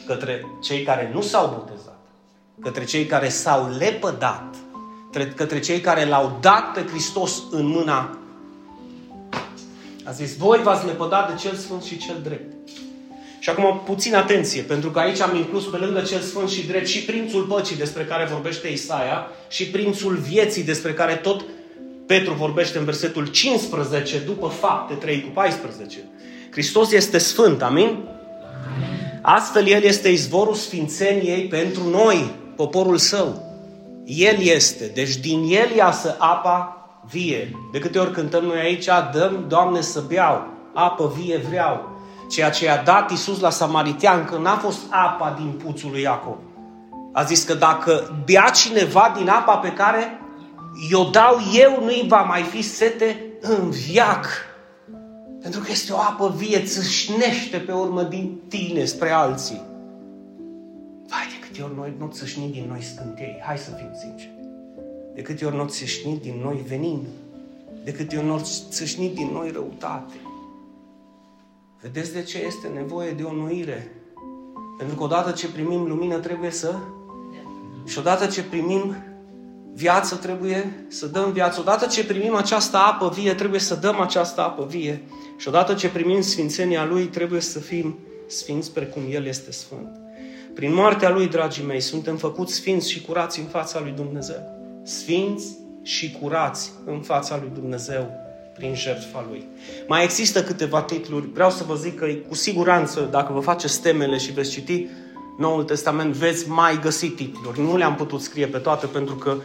către 0.06 0.44
cei 0.62 0.82
care 0.82 1.10
nu 1.12 1.20
s-au 1.20 1.48
botezat, 1.48 1.98
către 2.60 2.84
cei 2.84 3.06
care 3.06 3.28
s-au 3.28 3.68
lepădat, 3.78 4.56
către 5.34 5.60
cei 5.60 5.80
care 5.80 6.04
l-au 6.04 6.38
dat 6.40 6.72
pe 6.72 6.86
Hristos 6.86 7.42
în 7.50 7.66
mâna. 7.66 8.18
A 10.04 10.10
zis, 10.10 10.36
voi 10.36 10.58
v-ați 10.62 10.86
lepădat 10.86 11.30
de 11.30 11.38
cel 11.38 11.54
sfânt 11.54 11.82
și 11.82 11.98
cel 11.98 12.20
drept. 12.22 12.68
Și 13.40 13.50
acum 13.50 13.80
puțin 13.84 14.14
atenție, 14.14 14.62
pentru 14.62 14.90
că 14.90 14.98
aici 14.98 15.20
am 15.20 15.36
inclus 15.36 15.64
pe 15.64 15.76
lângă 15.76 16.00
cel 16.00 16.20
sfânt 16.20 16.48
și 16.48 16.66
drept 16.66 16.86
și 16.86 17.02
prințul 17.04 17.42
păcii 17.42 17.76
despre 17.76 18.02
care 18.02 18.28
vorbește 18.32 18.68
Isaia 18.68 19.26
și 19.48 19.66
prințul 19.66 20.14
vieții 20.14 20.62
despre 20.62 20.92
care 20.92 21.14
tot 21.14 21.44
Petru 22.06 22.32
vorbește 22.32 22.78
în 22.78 22.84
versetul 22.84 23.26
15 23.26 24.18
după 24.18 24.46
fapte 24.46 24.94
3 24.94 25.22
cu 25.22 25.28
14. 25.28 25.98
Hristos 26.50 26.92
este 26.92 27.18
sfânt, 27.18 27.62
amin? 27.62 27.98
Astfel 29.22 29.66
El 29.66 29.82
este 29.82 30.08
izvorul 30.08 30.54
sfințeniei 30.54 31.42
pentru 31.42 31.88
noi, 31.88 32.30
poporul 32.56 32.96
Său. 32.96 33.42
El 34.04 34.36
este, 34.40 34.90
deci 34.94 35.16
din 35.16 35.42
El 35.48 35.76
iasă 35.76 36.16
apa 36.18 36.88
vie. 37.10 37.50
De 37.72 37.78
câte 37.78 37.98
ori 37.98 38.12
cântăm 38.12 38.44
noi 38.44 38.58
aici, 38.58 38.86
dăm, 39.12 39.44
Doamne, 39.48 39.80
să 39.80 40.04
beau, 40.08 40.46
apă 40.74 41.12
vie 41.16 41.36
vreau. 41.48 41.99
Ceea 42.30 42.50
ce 42.50 42.68
a 42.68 42.82
dat 42.82 43.10
Isus 43.10 43.40
la 43.40 43.50
Samaritean, 43.50 44.24
că 44.24 44.36
n-a 44.36 44.56
fost 44.56 44.78
apa 44.90 45.34
din 45.38 45.60
puțul 45.64 45.90
lui 45.90 46.00
Iacob. 46.00 46.38
A 47.12 47.22
zis 47.22 47.42
că 47.42 47.54
dacă 47.54 48.22
bea 48.24 48.50
cineva 48.54 49.14
din 49.16 49.28
apa 49.28 49.56
pe 49.56 49.72
care 49.72 50.20
eu 50.90 51.08
dau 51.10 51.36
eu, 51.54 51.84
nu-i 51.84 52.04
va 52.08 52.22
mai 52.22 52.42
fi 52.42 52.62
sete 52.62 53.24
în 53.40 53.70
viac. 53.70 54.26
Pentru 55.42 55.60
că 55.60 55.66
este 55.70 55.92
o 55.92 55.96
apă 55.96 56.34
vie, 56.36 56.62
țâșnește 56.62 57.56
pe 57.56 57.72
urmă 57.72 58.02
din 58.02 58.40
tine 58.48 58.84
spre 58.84 59.10
alții. 59.10 59.62
Vai, 61.08 61.26
de 61.30 61.46
câte 61.46 61.62
ori 61.62 61.76
noi 61.76 61.94
nu 61.98 62.08
țâșni 62.12 62.50
din 62.50 62.64
noi 62.68 62.82
scântei, 62.82 63.42
hai 63.46 63.58
să 63.58 63.70
fim 63.76 63.90
sinceri. 64.00 64.34
De 65.14 65.22
câte 65.22 65.44
ori 65.44 65.56
nu 65.56 65.66
țâșni 65.66 66.18
din 66.22 66.40
noi 66.42 66.64
venin, 66.68 67.06
de 67.84 67.92
câte 67.92 68.16
ori 68.16 68.26
nu 68.26 68.46
țâșni 68.70 69.08
din 69.08 69.30
noi 69.32 69.50
răutate. 69.50 70.14
Vedeți 71.82 72.12
de 72.12 72.22
ce 72.22 72.44
este 72.46 72.68
nevoie 72.68 73.10
de 73.10 73.22
o 73.22 73.32
nuire? 73.32 73.92
Pentru 74.78 74.96
că 74.96 75.02
odată 75.02 75.30
ce 75.30 75.48
primim 75.48 75.86
lumină 75.86 76.18
trebuie 76.18 76.50
să... 76.50 76.74
Și 77.86 77.98
odată 77.98 78.26
ce 78.26 78.42
primim 78.42 78.96
viață 79.74 80.16
trebuie 80.16 80.86
să 80.88 81.06
dăm 81.06 81.32
viață. 81.32 81.60
Odată 81.60 81.86
ce 81.86 82.04
primim 82.04 82.34
această 82.34 82.76
apă 82.76 83.08
vie, 83.08 83.34
trebuie 83.34 83.60
să 83.60 83.74
dăm 83.74 84.00
această 84.00 84.40
apă 84.40 84.66
vie. 84.66 85.02
Și 85.36 85.48
odată 85.48 85.74
ce 85.74 85.88
primim 85.88 86.20
sfințenia 86.20 86.84
Lui, 86.84 87.04
trebuie 87.04 87.40
să 87.40 87.58
fim 87.58 87.98
sfinți 88.28 88.72
precum 88.72 89.02
El 89.10 89.26
este 89.26 89.52
sfânt. 89.52 89.88
Prin 90.54 90.74
moartea 90.74 91.10
Lui, 91.10 91.28
dragii 91.28 91.64
mei, 91.64 91.80
suntem 91.80 92.16
făcuți 92.16 92.54
sfinți 92.54 92.90
și 92.90 93.02
curați 93.02 93.38
în 93.38 93.46
fața 93.46 93.80
Lui 93.80 93.92
Dumnezeu. 93.92 94.42
Sfinți 94.82 95.46
și 95.82 96.18
curați 96.20 96.72
în 96.86 97.00
fața 97.00 97.38
Lui 97.40 97.50
Dumnezeu 97.54 98.10
prin 98.60 98.74
jertfa 98.74 99.24
Lui. 99.28 99.44
Mai 99.88 100.04
există 100.04 100.42
câteva 100.42 100.82
titluri. 100.82 101.26
Vreau 101.32 101.50
să 101.50 101.64
vă 101.66 101.74
zic 101.74 101.98
că 101.98 102.06
cu 102.28 102.34
siguranță, 102.34 103.08
dacă 103.10 103.32
vă 103.32 103.40
faceți 103.40 103.82
temele 103.82 104.16
și 104.16 104.32
veți 104.32 104.50
citi 104.50 104.86
Noul 105.38 105.62
Testament, 105.62 106.14
veți 106.14 106.48
mai 106.48 106.78
găsi 106.80 107.08
titluri. 107.08 107.60
Nu 107.60 107.76
le-am 107.76 107.94
putut 107.94 108.20
scrie 108.20 108.46
pe 108.46 108.58
toate 108.58 108.86
pentru 108.86 109.14
că 109.14 109.36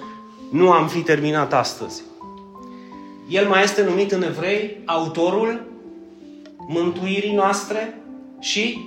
nu 0.52 0.72
am 0.72 0.88
fi 0.88 1.00
terminat 1.00 1.54
astăzi. 1.54 2.02
El 3.30 3.48
mai 3.48 3.64
este 3.64 3.84
numit 3.84 4.12
în 4.12 4.24
evrei 4.24 4.82
autorul 4.86 5.66
mântuirii 6.68 7.34
noastre 7.34 7.98
și 8.40 8.80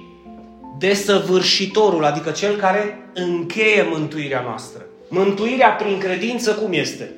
desăvârșitorul, 0.78 2.04
adică 2.04 2.30
cel 2.30 2.56
care 2.56 3.10
încheie 3.14 3.86
mântuirea 3.90 4.40
noastră. 4.40 4.84
Mântuirea 5.08 5.68
prin 5.68 5.98
credință 5.98 6.54
cum 6.54 6.72
este? 6.72 7.12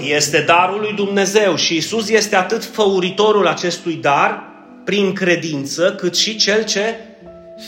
Este 0.00 0.44
darul 0.46 0.80
lui 0.80 0.92
Dumnezeu 0.92 1.54
și 1.54 1.76
Isus 1.76 2.08
este 2.08 2.36
atât 2.36 2.64
făuritorul 2.64 3.46
acestui 3.46 3.94
dar 3.94 4.42
prin 4.84 5.12
credință, 5.12 5.94
cât 5.94 6.14
și 6.14 6.36
cel 6.36 6.64
ce 6.64 6.96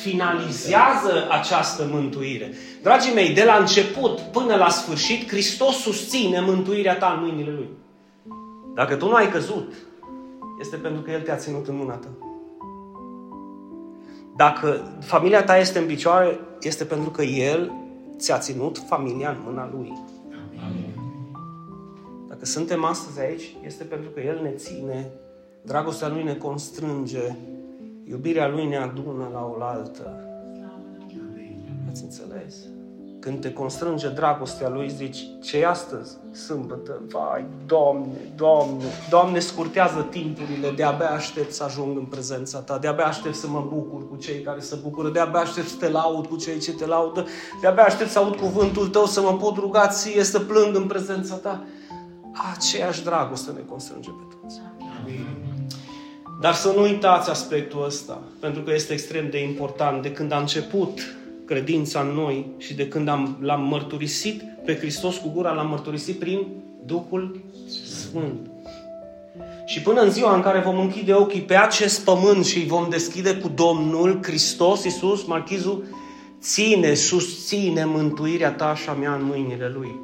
finalizează 0.02 1.26
această 1.30 1.88
mântuire. 1.90 2.52
Dragii 2.82 3.14
mei, 3.14 3.34
de 3.34 3.44
la 3.44 3.56
început 3.56 4.20
până 4.20 4.54
la 4.54 4.68
sfârșit, 4.68 5.28
Hristos 5.28 5.76
susține 5.76 6.40
mântuirea 6.40 6.96
ta 6.96 7.14
în 7.16 7.26
mâinile 7.26 7.50
Lui. 7.50 7.68
Dacă 8.74 8.94
tu 8.94 9.08
nu 9.08 9.14
ai 9.14 9.30
căzut, 9.30 9.72
este 10.60 10.76
pentru 10.76 11.00
că 11.00 11.10
El 11.10 11.20
te-a 11.20 11.36
ținut 11.36 11.68
în 11.68 11.76
mâna 11.76 11.94
ta. 11.94 12.08
Dacă 14.36 14.92
familia 15.00 15.44
ta 15.44 15.58
este 15.58 15.78
în 15.78 15.86
picioare, 15.86 16.40
este 16.60 16.84
pentru 16.84 17.10
că 17.10 17.22
El 17.22 17.72
ți-a 18.18 18.38
ținut 18.38 18.82
familia 18.88 19.28
în 19.28 19.36
mâna 19.44 19.70
Lui. 19.72 19.92
Dacă 22.34 22.46
suntem 22.46 22.84
astăzi 22.84 23.20
aici, 23.20 23.56
este 23.66 23.84
pentru 23.84 24.10
că 24.10 24.20
El 24.20 24.40
ne 24.42 24.50
ține, 24.50 25.10
dragostea 25.62 26.08
Lui 26.08 26.22
ne 26.22 26.34
constrânge, 26.34 27.36
iubirea 28.04 28.48
Lui 28.48 28.66
ne 28.66 28.76
adună 28.76 29.30
la 29.32 29.54
oaltă. 29.58 30.20
Ați 31.90 32.02
înțeles? 32.02 32.54
Când 33.20 33.40
te 33.40 33.52
constrânge 33.52 34.08
dragostea 34.08 34.68
Lui, 34.68 34.90
zici, 34.90 35.18
ce 35.42 35.64
astăzi? 35.64 36.16
Sâmbătă, 36.32 37.02
vai, 37.08 37.44
Doamne, 37.66 38.32
Doamne, 38.36 38.84
Doamne, 39.10 39.38
scurtează 39.38 40.06
timpurile, 40.10 40.70
de-abia 40.70 41.10
aștept 41.10 41.52
să 41.52 41.64
ajung 41.64 41.96
în 41.96 42.04
prezența 42.04 42.58
Ta, 42.58 42.78
de-abia 42.78 43.06
aștept 43.06 43.34
să 43.34 43.48
mă 43.48 43.66
bucur 43.68 44.08
cu 44.08 44.16
cei 44.16 44.40
care 44.40 44.60
se 44.60 44.78
bucură, 44.82 45.10
de-abia 45.10 45.40
aștept 45.40 45.68
să 45.68 45.76
te 45.78 45.88
laud 45.88 46.26
cu 46.26 46.36
cei 46.36 46.58
ce 46.58 46.72
te 46.72 46.86
laudă, 46.86 47.26
de-abia 47.60 47.84
aștept 47.84 48.10
să 48.10 48.18
aud 48.18 48.36
cuvântul 48.36 48.88
Tău, 48.88 49.04
să 49.04 49.20
mă 49.20 49.36
pot 49.36 49.56
ruga 49.56 49.86
ție, 49.88 50.22
să 50.22 50.40
plâng 50.40 50.76
în 50.76 50.86
prezența 50.86 51.34
Ta. 51.34 51.64
Aceeași 52.54 53.02
dragoste 53.02 53.50
ne 53.50 53.60
constrânge 53.68 54.10
pe 54.10 54.34
toți. 54.40 54.60
Dar 56.40 56.54
să 56.54 56.72
nu 56.76 56.82
uitați 56.82 57.30
aspectul 57.30 57.84
ăsta, 57.84 58.22
pentru 58.40 58.62
că 58.62 58.72
este 58.74 58.92
extrem 58.92 59.30
de 59.30 59.42
important. 59.42 60.02
De 60.02 60.12
când 60.12 60.32
a 60.32 60.38
început 60.38 61.16
credința 61.44 62.00
în 62.00 62.08
noi 62.08 62.46
și 62.58 62.74
de 62.74 62.88
când 62.88 63.08
am, 63.08 63.36
l-am 63.40 63.62
mărturisit 63.62 64.42
pe 64.64 64.76
Hristos 64.76 65.16
cu 65.16 65.28
gura, 65.28 65.52
l-am 65.52 65.68
mărturisit 65.68 66.18
prin 66.18 66.46
Duhul 66.86 67.40
Sfânt. 67.86 68.50
Și 69.66 69.80
până 69.80 70.00
în 70.00 70.10
ziua 70.10 70.34
în 70.34 70.42
care 70.42 70.60
vom 70.60 70.78
închide 70.78 71.12
ochii 71.12 71.40
pe 71.40 71.56
acest 71.56 72.04
pământ 72.04 72.44
și 72.44 72.58
îi 72.58 72.66
vom 72.66 72.88
deschide 72.90 73.36
cu 73.36 73.48
Domnul 73.48 74.20
Hristos, 74.22 74.84
Iisus, 74.84 75.24
Marchizul, 75.24 75.84
ține, 76.40 76.94
susține 76.94 77.84
mântuirea 77.84 78.52
ta 78.52 78.74
și 78.74 78.88
a 78.88 78.92
mea 78.92 79.14
în 79.14 79.24
mâinile 79.24 79.72
Lui. 79.74 80.00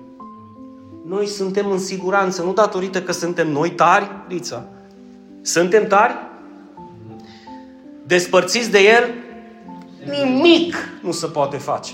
Noi 1.11 1.27
suntem 1.27 1.71
în 1.71 1.79
siguranță, 1.79 2.43
nu 2.43 2.53
datorită 2.53 3.03
că 3.03 3.13
suntem 3.13 3.51
noi 3.51 3.71
tari, 3.71 4.11
Rița. 4.29 4.65
Suntem 5.43 5.87
tari? 5.87 6.15
Despărțiți 8.07 8.71
de 8.71 8.79
El, 8.79 9.15
nimic 10.05 10.75
nu 11.03 11.13
se 11.13 11.27
poate 11.27 11.57
face. 11.57 11.93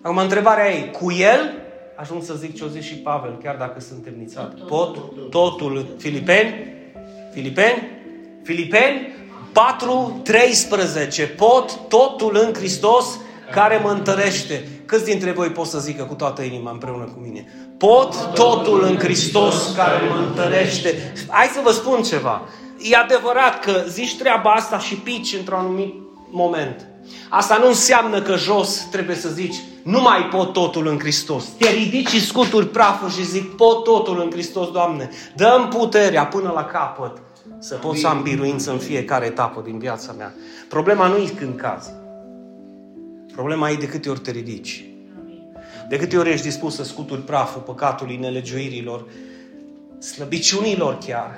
Acum, 0.00 0.16
întrebarea 0.16 0.70
e, 0.70 0.80
cu 0.80 1.12
El, 1.12 1.54
ajung 1.96 2.22
să 2.22 2.34
zic 2.34 2.54
ce 2.54 2.64
o 2.64 2.66
zic 2.66 2.82
și 2.82 2.94
Pavel, 2.94 3.38
chiar 3.42 3.56
dacă 3.56 3.80
sunt 3.80 4.02
temnițat, 4.02 4.54
pot 4.60 4.96
totul, 5.30 5.86
Filipeni, 5.98 6.74
Filipeni, 7.32 7.88
Filipeni 8.42 9.14
4, 9.52 10.20
13, 10.22 11.26
pot 11.26 11.78
totul 11.88 12.40
în 12.46 12.54
Hristos 12.54 13.18
care 13.50 13.80
mă 13.82 13.90
întărește. 13.90 14.68
Câți 14.86 15.04
dintre 15.04 15.30
voi 15.30 15.48
pot 15.48 15.66
să 15.66 15.78
zică 15.78 16.02
cu 16.02 16.14
toată 16.14 16.42
inima 16.42 16.70
împreună 16.70 17.04
cu 17.04 17.20
mine? 17.20 17.46
Pot 17.88 18.34
totul 18.34 18.84
în 18.84 18.96
Hristos 18.96 19.72
care 19.76 20.08
mă 20.08 20.24
întărește. 20.26 21.12
Hai 21.28 21.46
să 21.46 21.60
vă 21.62 21.70
spun 21.70 22.02
ceva. 22.02 22.42
E 22.78 22.96
adevărat 22.96 23.60
că 23.64 23.84
zici 23.88 24.16
treaba 24.16 24.50
asta 24.50 24.78
și 24.78 24.94
pici 24.94 25.36
într-un 25.38 25.58
anumit 25.58 25.94
moment. 26.30 26.86
Asta 27.28 27.56
nu 27.60 27.66
înseamnă 27.66 28.22
că 28.22 28.36
jos 28.36 28.86
trebuie 28.90 29.16
să 29.16 29.28
zici 29.28 29.56
nu 29.82 30.00
mai 30.00 30.28
pot 30.30 30.52
totul 30.52 30.86
în 30.86 30.98
Hristos. 30.98 31.44
Te 31.58 31.70
ridici 31.70 32.08
și 32.08 32.26
scuturi 32.26 32.68
praful 32.68 33.10
și 33.10 33.24
zic 33.24 33.56
pot 33.56 33.84
totul 33.84 34.20
în 34.20 34.30
Hristos, 34.30 34.70
Doamne. 34.70 35.10
Dăm 35.36 35.68
puterea 35.68 36.26
până 36.26 36.52
la 36.54 36.64
capăt 36.64 37.22
să 37.58 37.74
pot 37.74 37.96
să 37.96 38.06
am 38.06 38.22
biruință 38.22 38.70
în 38.70 38.78
fiecare 38.78 39.26
etapă 39.26 39.60
din 39.64 39.78
viața 39.78 40.12
mea. 40.12 40.34
Problema 40.68 41.06
nu 41.06 41.16
e 41.16 41.28
când 41.38 41.56
cazi. 41.56 41.90
Problema 43.32 43.70
e 43.70 43.74
de 43.74 43.88
câte 43.88 44.10
ori 44.10 44.20
te 44.20 44.30
ridici. 44.30 44.86
De 45.88 45.96
câte 45.96 46.18
ori 46.18 46.30
ești 46.30 46.46
dispus 46.46 46.74
să 46.74 46.84
scuturi 46.84 47.20
praful 47.20 47.60
păcatului, 47.60 48.16
nelegiuirilor, 48.16 49.06
slăbiciunilor 49.98 50.98
chiar. 50.98 51.36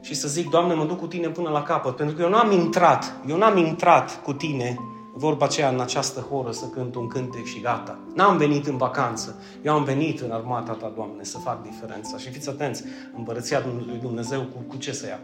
Și 0.00 0.14
să 0.14 0.28
zic, 0.28 0.50
Doamne, 0.50 0.74
mă 0.74 0.84
duc 0.84 0.98
cu 0.98 1.06
Tine 1.06 1.28
până 1.28 1.48
la 1.48 1.62
capăt. 1.62 1.96
Pentru 1.96 2.16
că 2.16 2.22
eu 2.22 2.28
n-am 2.28 2.50
intrat, 2.50 3.16
eu 3.28 3.36
n-am 3.36 3.56
intrat 3.56 4.22
cu 4.22 4.32
Tine 4.32 4.76
vorba 5.18 5.44
aceea 5.44 5.68
în 5.68 5.80
această 5.80 6.20
horă 6.20 6.52
să 6.52 6.66
cânt 6.66 6.94
un 6.94 7.08
cântec 7.08 7.44
și 7.44 7.60
gata. 7.60 7.98
N-am 8.14 8.36
venit 8.36 8.66
în 8.66 8.76
vacanță. 8.76 9.34
Eu 9.62 9.74
am 9.74 9.84
venit 9.84 10.20
în 10.20 10.30
armata 10.30 10.72
Ta, 10.72 10.92
Doamne, 10.94 11.24
să 11.24 11.38
fac 11.38 11.62
diferența. 11.62 12.18
Și 12.18 12.30
fiți 12.30 12.48
atenți, 12.48 12.82
împărăția 13.16 13.62
lui 13.86 13.98
Dumnezeu 14.00 14.40
cu, 14.40 14.58
cu 14.68 14.76
ce 14.76 14.92
să 14.92 15.06
ia? 15.06 15.20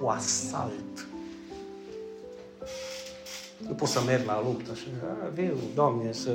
Cu 0.00 0.06
asalt. 0.06 1.06
Nu 3.68 3.74
pot 3.74 3.88
să 3.88 4.00
merg 4.06 4.26
la 4.26 4.42
luptă 4.44 4.74
și 4.74 4.86
viu, 5.34 5.54
Doamne, 5.74 6.12
să, 6.12 6.30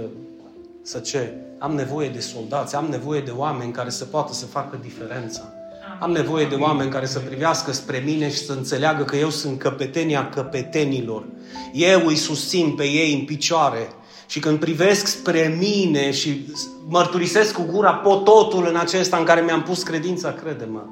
să 0.84 1.00
ce? 1.00 1.34
Am 1.58 1.76
nevoie 1.76 2.10
de 2.10 2.20
soldați, 2.20 2.76
am 2.76 2.86
nevoie 2.86 3.22
de 3.22 3.32
oameni 3.32 3.72
care 3.72 3.90
să 3.90 4.06
poată 4.06 4.34
să 4.34 4.46
facă 4.46 4.80
diferența. 4.82 5.54
Am 6.00 6.12
nevoie 6.12 6.46
de 6.46 6.56
oameni 6.56 6.92
care 6.92 7.06
să 7.06 7.20
privească 7.20 7.72
spre 7.72 7.98
mine 8.06 8.30
și 8.30 8.38
să 8.38 8.52
înțeleagă 8.52 9.04
că 9.04 9.16
eu 9.16 9.30
sunt 9.30 9.60
căpetenia 9.60 10.30
căpetenilor. 10.30 11.26
Eu 11.74 12.06
îi 12.06 12.16
susțin 12.16 12.76
pe 12.76 12.84
ei 12.84 13.14
în 13.14 13.26
picioare. 13.26 13.88
Și 14.28 14.40
când 14.40 14.60
privesc 14.60 15.08
spre 15.08 15.58
mine 15.60 16.12
și 16.12 16.54
mărturisesc 16.88 17.54
cu 17.54 17.62
gura 17.62 17.94
pot 17.94 18.24
totul 18.24 18.68
în 18.68 18.76
acesta 18.76 19.18
în 19.18 19.24
care 19.24 19.42
mi-am 19.42 19.64
pus 19.64 19.84
credința, 19.84 20.34
crede-mă, 20.34 20.86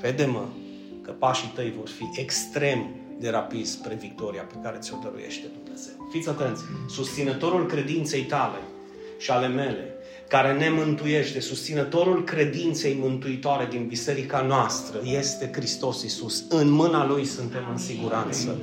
crede-mă 0.00 0.44
că 1.02 1.10
pașii 1.10 1.52
tăi 1.54 1.74
vor 1.78 1.88
fi 1.88 2.20
extrem 2.20 2.86
de 3.20 3.30
rapid 3.30 3.66
spre 3.66 3.94
victoria 4.00 4.42
pe 4.42 4.54
care 4.62 4.78
ți-o 4.80 4.96
dăruiește 5.02 5.46
Dumnezeu. 5.62 6.08
Fiți 6.10 6.28
atenți, 6.28 6.62
susținătorul 6.88 7.66
credinței 7.66 8.22
tale 8.22 8.58
și 9.22 9.30
ale 9.30 9.48
mele, 9.48 9.94
care 10.28 10.52
ne 10.52 10.68
mântuiește, 10.68 11.40
susținătorul 11.40 12.24
credinței 12.24 12.96
mântuitoare 13.00 13.66
din 13.70 13.86
biserica 13.86 14.40
noastră, 14.40 15.00
este 15.04 15.50
Hristos 15.52 16.02
Iisus. 16.02 16.44
În 16.48 16.70
mâna 16.70 17.06
Lui 17.06 17.24
suntem 17.24 17.66
în 17.70 17.78
siguranță. 17.78 18.56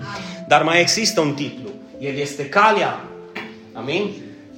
Dar 0.48 0.63
mai 0.63 0.82
există 0.82 1.22
un 1.22 1.34
titlu. 1.34 1.69
El 2.00 2.15
este 2.15 2.50
calea. 2.50 3.04
Amin? 3.74 4.12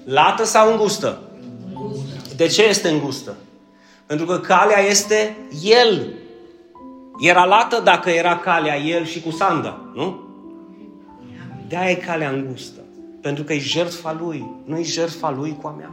Lată 0.03 0.43
sau 0.43 0.71
îngustă? 0.71 1.21
De 2.35 2.47
ce 2.47 2.63
este 2.63 2.89
îngustă? 2.89 3.35
Pentru 4.05 4.25
că 4.25 4.39
calea 4.39 4.79
este 4.79 5.37
El. 5.63 6.13
Era 7.19 7.45
lată 7.45 7.81
dacă 7.83 8.09
era 8.09 8.37
calea 8.37 8.77
el 8.77 9.05
și 9.05 9.21
cu 9.21 9.31
sanda, 9.31 9.81
nu? 9.95 10.29
De-aia 11.67 11.89
e 11.89 11.95
calea 11.95 12.29
îngustă. 12.29 12.79
Pentru 13.21 13.43
că 13.43 13.53
e 13.53 13.59
jertfa 13.59 14.17
lui, 14.19 14.45
nu 14.65 14.77
e 14.77 14.83
jertfa 14.83 15.31
lui 15.31 15.57
cu 15.61 15.67
a 15.67 15.71
mea. 15.71 15.91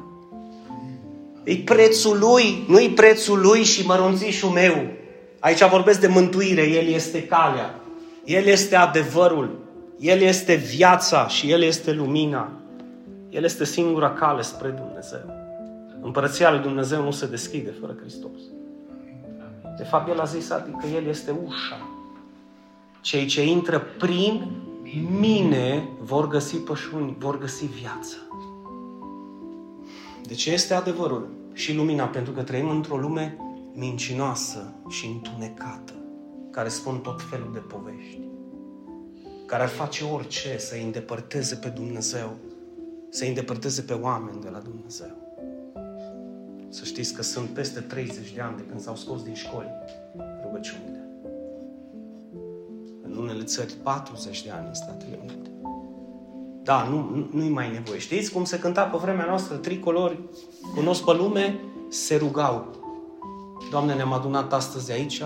E 1.44 1.56
prețul 1.56 2.18
lui, 2.18 2.64
nu 2.68 2.80
e 2.80 2.90
prețul 2.94 3.40
lui 3.40 3.62
și 3.62 3.86
mărunțișul 3.86 4.50
meu. 4.50 4.86
Aici 5.40 5.68
vorbesc 5.68 6.00
de 6.00 6.06
mântuire, 6.06 6.62
El 6.62 6.86
este 6.86 7.22
calea. 7.22 7.80
El 8.24 8.44
este 8.44 8.76
adevărul. 8.76 9.58
El 9.98 10.20
este 10.20 10.54
viața 10.54 11.28
și 11.28 11.50
El 11.50 11.62
este 11.62 11.92
lumina. 11.92 12.52
El 13.30 13.44
este 13.44 13.64
singura 13.64 14.10
cale 14.10 14.42
spre 14.42 14.68
Dumnezeu. 14.68 15.36
Împărăția 16.02 16.50
lui 16.50 16.60
Dumnezeu 16.60 17.02
nu 17.02 17.10
se 17.10 17.26
deschide 17.26 17.74
fără 17.80 17.96
Hristos. 18.00 18.40
De 19.76 19.84
fapt, 19.84 20.08
El 20.08 20.20
a 20.20 20.24
zis 20.24 20.50
adică 20.50 20.86
El 20.96 21.06
este 21.06 21.34
ușa. 21.46 21.88
Cei 23.00 23.26
ce 23.26 23.46
intră 23.46 23.82
prin 23.98 24.50
mine 25.20 25.88
vor 26.00 26.28
găsi 26.28 26.56
pășuni, 26.56 27.16
vor 27.18 27.38
găsi 27.38 27.64
viață. 27.64 28.16
De 30.26 30.34
ce 30.34 30.52
este 30.52 30.74
adevărul 30.74 31.28
și 31.52 31.74
lumina? 31.74 32.04
Pentru 32.04 32.32
că 32.32 32.42
trăim 32.42 32.70
într-o 32.70 32.96
lume 32.96 33.36
mincinoasă 33.74 34.72
și 34.88 35.06
întunecată, 35.06 35.94
care 36.50 36.68
spun 36.68 36.98
tot 36.98 37.22
felul 37.30 37.50
de 37.52 37.58
povești, 37.58 38.20
care 39.46 39.62
ar 39.62 39.68
face 39.68 40.04
orice 40.04 40.58
să 40.58 40.74
îi 40.74 40.82
îndepărteze 40.82 41.54
pe 41.54 41.68
Dumnezeu, 41.68 42.36
să 43.10 43.22
îi 43.22 43.28
îndepărteze 43.28 43.82
pe 43.82 43.92
oameni 43.92 44.40
de 44.40 44.48
la 44.48 44.58
Dumnezeu. 44.58 45.16
Să 46.68 46.84
știți 46.84 47.14
că 47.14 47.22
sunt 47.22 47.48
peste 47.48 47.80
30 47.80 48.32
de 48.32 48.40
ani 48.40 48.56
de 48.56 48.62
când 48.68 48.80
s-au 48.80 48.96
scos 48.96 49.22
din 49.22 49.34
școli 49.34 49.70
rugăciunile. 50.42 50.97
În 53.18 53.24
unele 53.24 53.44
țări 53.44 53.72
40 53.72 54.42
de 54.42 54.50
ani 54.50 54.66
în 54.66 54.74
Statele 54.74 55.18
Unite. 55.22 55.50
Da, 56.62 56.82
nu, 56.82 57.28
nu-i 57.32 57.48
mai 57.48 57.70
nevoie. 57.72 57.98
Știți 57.98 58.32
cum 58.32 58.44
se 58.44 58.58
cânta 58.58 58.82
pe 58.82 58.96
vremea 58.96 59.24
noastră? 59.24 59.56
Tricolori, 59.56 60.18
cunosc 60.74 61.04
pe 61.04 61.12
lume, 61.12 61.60
se 61.88 62.16
rugau. 62.16 62.76
Doamne, 63.70 63.94
ne-am 63.94 64.12
adunat 64.12 64.52
astăzi 64.52 64.92
aici, 64.92 65.22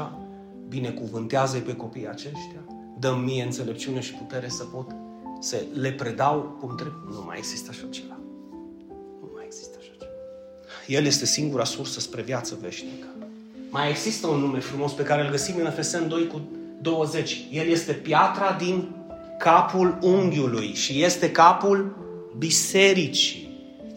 binecuvântează-i 0.68 1.60
pe 1.60 1.76
copiii 1.76 2.08
aceștia, 2.08 2.64
dă 2.98 3.14
mie 3.24 3.42
înțelepciune 3.42 4.00
și 4.00 4.12
putere 4.12 4.48
să 4.48 4.64
pot 4.64 4.86
să 5.40 5.56
le 5.72 5.92
predau 5.92 6.56
cum 6.60 6.74
trebuie. 6.74 7.16
Nu 7.16 7.22
mai 7.26 7.38
există 7.38 7.68
așa 7.70 7.86
ceva. 7.90 8.18
Nu 9.20 9.30
mai 9.34 9.44
există 9.46 9.76
așa 9.80 9.92
ceva. 9.98 10.10
El 10.86 11.04
este 11.04 11.26
singura 11.26 11.64
sursă 11.64 12.00
spre 12.00 12.22
viață 12.22 12.58
veșnică. 12.60 13.06
Mai 13.70 13.90
există 13.90 14.26
un 14.26 14.38
nume 14.38 14.58
frumos 14.58 14.92
pe 14.92 15.02
care 15.02 15.24
îl 15.24 15.30
găsim 15.30 15.54
în 15.58 15.66
Efesen 15.66 16.08
2 16.08 16.26
cu 16.26 16.40
20. 16.82 17.40
El 17.50 17.68
este 17.68 17.92
piatra 17.92 18.56
din 18.58 18.88
capul 19.38 19.98
unghiului 20.00 20.74
și 20.74 21.02
este 21.02 21.30
capul 21.30 21.96
bisericii. 22.38 23.50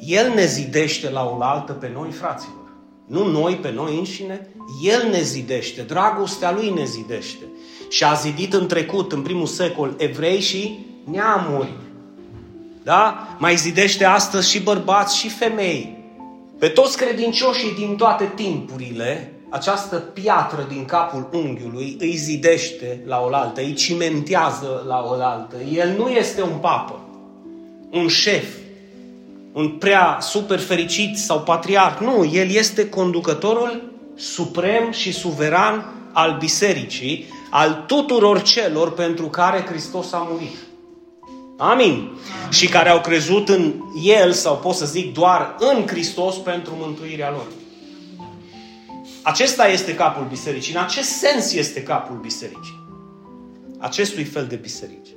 El 0.06 0.32
ne 0.36 0.45
zidește 0.45 1.10
la 1.10 1.36
oaltă 1.38 1.71
pe 1.71 1.91
noi, 1.93 2.12
fraților. 2.12 2.63
Nu 3.08 3.28
noi 3.28 3.56
pe 3.56 3.71
noi 3.71 3.98
înșine, 3.98 4.48
El 4.82 5.10
ne 5.10 5.21
zidește, 5.21 5.82
dragostea 5.82 6.52
Lui 6.52 6.69
ne 6.69 6.86
zidește. 6.86 7.43
Și 7.89 8.04
a 8.04 8.13
zidit 8.13 8.54
în 8.54 8.67
trecut, 8.67 9.12
în 9.12 9.21
primul 9.21 9.45
secol, 9.45 9.93
evrei 9.98 10.39
și 10.39 10.80
neamuri. 11.04 11.74
Da? 12.84 13.28
Mai 13.38 13.56
zidește 13.56 14.06
astăzi 14.06 14.50
și 14.50 14.62
bărbați 14.62 15.17
și 15.17 15.30
femei. 15.30 15.98
Pe 16.60 16.67
toți 16.67 16.98
credincioșii 16.98 17.76
din 17.76 17.95
toate 17.95 18.32
timpurile, 18.36 19.35
această 19.56 19.96
piatră 19.96 20.65
din 20.70 20.86
capul 20.86 21.30
unghiului 21.34 21.98
îi 22.00 22.15
zidește 22.15 23.02
la 23.06 23.28
oaltă, 23.30 23.62
îi 23.62 23.74
cimentează 23.74 24.84
la 24.88 25.04
oaltă. 25.10 25.56
El 25.74 25.96
nu 25.98 26.10
este 26.10 26.41
un 26.41 26.58
papă, 26.62 27.00
un 27.91 28.08
șef, 28.08 28.46
un 29.54 29.70
prea 29.70 30.18
super 30.22 30.60
fericit 30.60 31.18
sau 31.18 31.39
patriarh. 31.39 31.98
Nu, 32.00 32.30
el 32.34 32.50
este 32.50 32.89
conducătorul 32.89 33.94
suprem 34.15 34.91
și 34.91 35.12
suveran 35.12 35.94
al 36.13 36.36
bisericii, 36.39 37.26
al 37.50 37.84
tuturor 37.88 38.41
celor 38.41 38.94
pentru 38.94 39.26
care 39.26 39.65
Hristos 39.70 40.13
a 40.13 40.28
murit. 40.30 40.58
Amin. 41.58 42.18
Și 42.50 42.68
care 42.68 42.89
au 42.89 43.02
crezut 43.02 43.50
în 43.50 43.74
El, 44.04 44.32
sau 44.32 44.58
pot 44.58 44.76
să 44.76 44.86
zic 44.86 45.13
doar 45.13 45.56
în 45.60 45.88
Hristos 45.88 46.36
pentru 46.36 46.74
mântuirea 46.80 47.30
lor. 47.30 47.46
Acesta 49.26 49.68
este 49.68 49.96
capul 49.96 50.26
bisericii. 50.30 50.74
În 50.76 50.82
acest 50.82 51.10
sens 51.10 51.54
este 51.54 51.84
capul 51.84 52.16
bisericii. 52.16 52.84
Acestui 53.80 54.24
fel 54.24 54.46
de 54.46 54.56
biserici. 54.56 55.10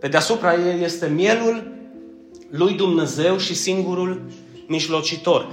Pe 0.00 0.08
deasupra 0.08 0.54
el 0.54 0.80
este 0.80 1.06
mielul 1.06 1.72
lui 2.50 2.74
Dumnezeu 2.74 3.36
și 3.36 3.54
singurul 3.54 4.20
mijlocitor. 4.66 5.46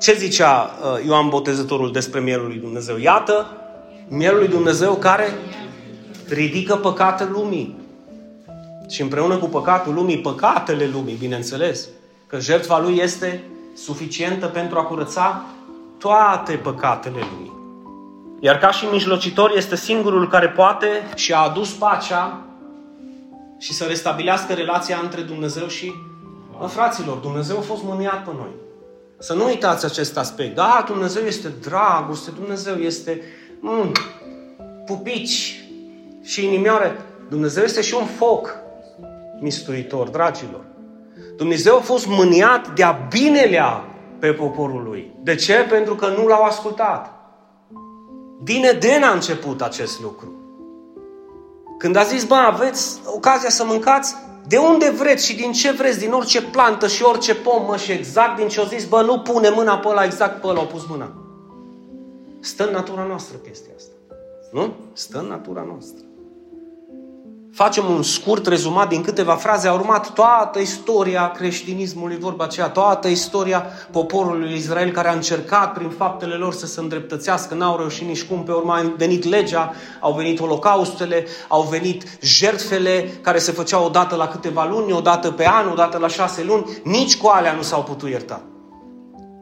Ce 0.00 0.14
zicea 0.14 0.70
uh, 0.80 1.04
Ioan 1.06 1.28
Botezătorul 1.28 1.92
despre 1.92 2.20
mielul 2.20 2.46
lui 2.46 2.58
Dumnezeu? 2.58 2.98
Iată, 2.98 3.46
mielul 4.08 4.38
lui 4.38 4.48
Dumnezeu 4.48 4.94
care 4.94 5.34
ridică 6.28 6.76
păcatele 6.76 7.30
lumii. 7.30 7.76
Și 8.90 9.02
împreună 9.02 9.36
cu 9.36 9.46
păcatul 9.46 9.94
lumii, 9.94 10.18
păcatele 10.18 10.86
lumii, 10.92 11.14
bineînțeles, 11.14 11.88
că 12.26 12.38
jertfa 12.38 12.80
lui 12.80 12.96
este 12.96 13.44
suficientă 13.76 14.46
pentru 14.46 14.78
a 14.78 14.82
curăța 14.82 15.44
toate 15.98 16.52
păcatele 16.52 17.18
lumii. 17.34 17.57
Iar 18.40 18.58
ca 18.58 18.70
și 18.70 18.84
mijlocitor 18.84 19.52
este 19.56 19.76
singurul 19.76 20.28
care 20.28 20.48
poate 20.48 20.88
și 21.14 21.32
a 21.32 21.38
adus 21.38 21.72
pacea 21.72 22.40
și 23.58 23.72
să 23.72 23.84
restabilească 23.84 24.52
relația 24.52 24.98
între 25.02 25.20
Dumnezeu 25.20 25.66
și 25.66 25.92
Mă, 26.60 26.66
fraților, 26.66 27.16
Dumnezeu 27.16 27.58
a 27.58 27.60
fost 27.60 27.82
mâniat 27.82 28.24
pe 28.24 28.30
noi. 28.36 28.50
Să 29.18 29.34
nu 29.34 29.44
uitați 29.44 29.84
acest 29.84 30.18
aspect. 30.18 30.54
Da, 30.54 30.84
Dumnezeu 30.86 31.24
este 31.24 31.48
dragoste, 31.60 32.30
Dumnezeu 32.30 32.74
este 32.74 33.22
mm, 33.60 33.92
pupici 34.86 35.64
și 36.22 36.44
inimioare. 36.44 37.00
Dumnezeu 37.28 37.64
este 37.64 37.80
și 37.80 37.94
un 37.94 38.06
foc 38.06 38.56
mistuitor, 39.40 40.08
dragilor. 40.08 40.64
Dumnezeu 41.36 41.76
a 41.76 41.80
fost 41.80 42.06
mâniat 42.06 42.74
de-a 42.74 43.06
binelea 43.10 43.84
pe 44.18 44.32
poporul 44.32 44.82
lui. 44.82 45.12
De 45.22 45.34
ce? 45.34 45.54
Pentru 45.54 45.94
că 45.94 46.06
nu 46.06 46.26
l-au 46.26 46.42
ascultat. 46.42 47.17
Din 48.48 48.64
Eden 48.64 49.02
a 49.02 49.12
început 49.12 49.62
acest 49.62 50.00
lucru. 50.00 50.32
Când 51.78 51.96
a 51.96 52.02
zis, 52.02 52.24
bă, 52.24 52.34
aveți 52.34 53.00
ocazia 53.04 53.48
să 53.48 53.64
mâncați, 53.64 54.14
de 54.46 54.56
unde 54.56 54.90
vreți 54.90 55.26
și 55.26 55.36
din 55.36 55.52
ce 55.52 55.70
vreți, 55.70 55.98
din 55.98 56.12
orice 56.12 56.42
plantă 56.42 56.86
și 56.86 57.02
orice 57.02 57.34
pom, 57.34 57.64
mă, 57.66 57.76
și 57.76 57.92
exact 57.92 58.36
din 58.36 58.48
ce 58.48 58.60
au 58.60 58.66
zis, 58.66 58.84
bă, 58.84 59.02
nu 59.02 59.20
pune 59.20 59.48
mâna 59.48 59.78
pe 59.78 59.88
ăla, 59.88 60.04
exact 60.04 60.40
pe 60.40 60.46
ăla 60.46 60.58
au 60.58 60.66
pus 60.66 60.86
mâna. 60.86 61.12
Stă 62.40 62.66
în 62.66 62.72
natura 62.72 63.02
noastră 63.02 63.36
chestia 63.36 63.72
asta. 63.76 63.92
Nu? 64.52 64.74
Stă 64.92 65.18
în 65.18 65.26
natura 65.26 65.64
noastră 65.68 66.07
facem 67.58 67.90
un 67.90 68.02
scurt 68.02 68.46
rezumat 68.46 68.88
din 68.88 69.02
câteva 69.02 69.34
fraze, 69.34 69.68
a 69.68 69.72
urmat 69.72 70.12
toată 70.12 70.58
istoria 70.58 71.30
creștinismului, 71.30 72.18
vorba 72.18 72.44
aceea, 72.44 72.68
toată 72.68 73.08
istoria 73.08 73.66
poporului 73.90 74.54
Israel 74.54 74.90
care 74.90 75.08
a 75.08 75.12
încercat 75.12 75.72
prin 75.72 75.88
faptele 75.88 76.34
lor 76.34 76.52
să 76.52 76.66
se 76.66 76.80
îndreptățească, 76.80 77.54
n-au 77.54 77.76
reușit 77.76 78.06
nici 78.06 78.24
cum, 78.24 78.42
pe 78.42 78.52
urmă 78.52 78.72
a 78.72 78.92
venit 78.96 79.24
legea, 79.24 79.72
au 80.00 80.12
venit 80.12 80.40
holocaustele, 80.40 81.26
au 81.48 81.62
venit 81.62 82.18
jertfele 82.20 83.10
care 83.22 83.38
se 83.38 83.52
făceau 83.52 83.84
odată 83.84 84.16
la 84.16 84.28
câteva 84.28 84.66
luni, 84.66 84.92
odată 84.92 85.30
pe 85.30 85.48
an, 85.48 85.68
odată 85.68 85.98
la 85.98 86.08
șase 86.08 86.44
luni, 86.44 86.64
nici 86.84 87.16
cu 87.16 87.26
alea 87.26 87.52
nu 87.52 87.62
s-au 87.62 87.82
putut 87.82 88.08
ierta. 88.08 88.42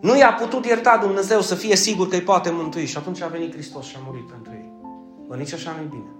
Nu 0.00 0.16
i-a 0.16 0.33
putut 0.40 0.66
ierta 0.66 0.98
Dumnezeu 1.02 1.40
să 1.40 1.55
fie 1.55 1.76
sigur 1.76 2.09
că 2.09 2.14
îi 2.14 2.22
poate 2.22 2.50
mântui 2.50 2.87
și 2.87 2.96
atunci 2.96 3.22
a 3.22 3.26
venit 3.26 3.52
Hristos 3.52 3.87
și 3.87 3.96
a 3.96 4.02
murit 4.07 4.26
pentru 4.31 4.52
ei. 4.52 4.72
Bă, 5.29 5.35
nici 5.35 5.52
așa 5.52 5.74
nu-i 5.79 5.88
bine. 5.90 6.15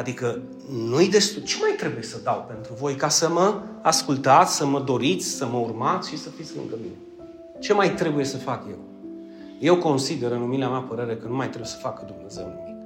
Adică 0.00 0.38
nu-i 0.70 1.08
destul. 1.08 1.42
Ce 1.42 1.56
mai 1.60 1.74
trebuie 1.76 2.02
să 2.02 2.20
dau 2.22 2.44
pentru 2.48 2.72
voi 2.78 2.94
ca 2.94 3.08
să 3.08 3.28
mă 3.28 3.60
ascultați, 3.82 4.56
să 4.56 4.66
mă 4.66 4.80
doriți, 4.80 5.26
să 5.26 5.46
mă 5.46 5.58
urmați 5.58 6.08
și 6.08 6.16
să 6.16 6.28
fiți 6.28 6.56
lângă 6.56 6.74
mine? 6.82 6.94
Ce 7.58 7.72
mai 7.72 7.94
trebuie 7.94 8.24
să 8.24 8.36
fac 8.36 8.64
eu? 8.68 8.78
Eu 9.58 9.76
consider 9.76 10.30
în 10.32 10.40
umilea 10.40 10.68
mea 10.68 10.78
părere 10.78 11.16
că 11.16 11.26
nu 11.28 11.34
mai 11.34 11.46
trebuie 11.46 11.68
să 11.68 11.76
facă 11.76 12.04
Dumnezeu 12.06 12.44
nimic. 12.44 12.76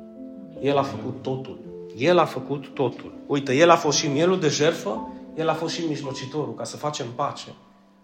El 0.65 0.79
a 0.79 0.83
făcut 0.83 1.23
totul. 1.23 1.59
El 1.97 2.19
a 2.19 2.25
făcut 2.25 2.67
totul. 2.67 3.13
Uite, 3.27 3.55
El 3.55 3.71
a 3.71 3.77
fost 3.77 3.99
și 3.99 4.09
mielul 4.09 4.41
de 4.41 4.49
jertfă, 4.49 5.13
El 5.35 5.49
a 5.49 5.55
fost 5.55 5.75
și 5.75 5.85
mijlocitorul 5.89 6.55
ca 6.55 6.65
să 6.65 6.77
facem 6.77 7.07
pace. 7.15 7.55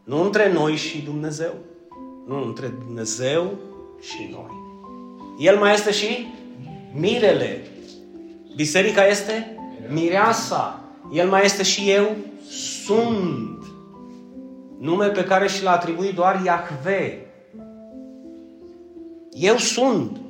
Nu 0.05 0.23
între 0.23 0.53
noi 0.53 0.77
și 0.77 1.01
Dumnezeu, 1.01 1.55
nu 2.27 2.45
între 2.47 2.75
Dumnezeu 2.85 3.55
și 4.01 4.29
noi. 4.31 4.51
El 5.39 5.57
mai 5.59 5.73
este 5.73 5.93
și 5.93 6.27
mirele 6.95 7.65
Biserica 8.55 9.07
este 9.07 9.57
mireasa. 9.89 10.85
El 11.13 11.29
mai 11.29 11.45
este 11.45 11.63
și 11.63 11.91
eu 11.91 12.17
sunt. 12.85 13.65
Nume 14.79 15.07
pe 15.07 15.25
care 15.25 15.49
și 15.49 15.63
l-a 15.63 15.71
atribuit 15.71 16.15
doar 16.15 16.43
Iahve. 16.45 17.27
Eu 19.33 19.57
sunt. 19.57 20.21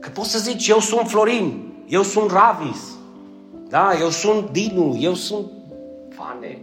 Că 0.00 0.08
poți 0.08 0.30
să 0.30 0.38
zici, 0.38 0.68
eu 0.68 0.78
sunt 0.78 1.08
Florin, 1.08 1.72
eu 1.86 2.02
sunt 2.02 2.30
Ravis, 2.30 2.96
da, 3.68 3.98
eu 4.00 4.08
sunt 4.08 4.50
Dinu, 4.50 4.96
eu 5.00 5.14
sunt 5.14 5.46
Fane. 6.10 6.58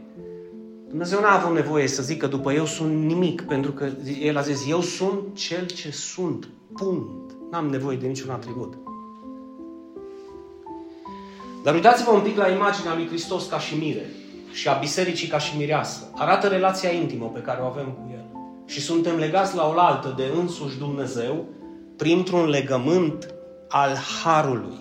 Dumnezeu 0.87 1.19
n-a 1.19 1.41
avut 1.41 1.55
nevoie 1.55 1.87
să 1.87 2.03
zică 2.03 2.27
după 2.27 2.53
eu 2.53 2.65
sunt 2.65 3.03
nimic, 3.03 3.41
pentru 3.41 3.71
că 3.71 3.89
El 4.21 4.37
a 4.37 4.41
zis, 4.41 4.69
eu 4.69 4.81
sunt 4.81 5.19
cel 5.33 5.65
ce 5.65 5.91
sunt, 5.91 6.47
punct. 6.73 7.35
N-am 7.51 7.67
nevoie 7.67 7.97
de 7.97 8.07
niciun 8.07 8.29
atribut. 8.29 8.84
Dar 11.65 11.73
uitați-vă 11.73 12.11
un 12.11 12.21
pic 12.21 12.37
la 12.37 12.47
imaginea 12.47 12.95
lui 12.95 13.07
Hristos 13.07 13.45
ca 13.45 13.59
și 13.59 13.75
mire 13.75 14.09
și 14.51 14.67
a 14.67 14.73
bisericii 14.73 15.27
ca 15.27 15.37
și 15.37 15.57
mireasă. 15.57 16.11
Arată 16.15 16.47
relația 16.47 16.91
intimă 16.91 17.31
pe 17.33 17.39
care 17.39 17.61
o 17.61 17.65
avem 17.65 17.85
cu 17.85 18.11
El. 18.13 18.25
și 18.65 18.81
suntem 18.81 19.15
legați 19.15 19.55
la 19.55 19.67
oaltă 19.67 20.13
de 20.17 20.23
însuși 20.39 20.77
Dumnezeu 20.77 21.45
printr-un 21.95 22.45
legământ 22.45 23.33
al 23.69 23.95
Harului. 24.23 24.77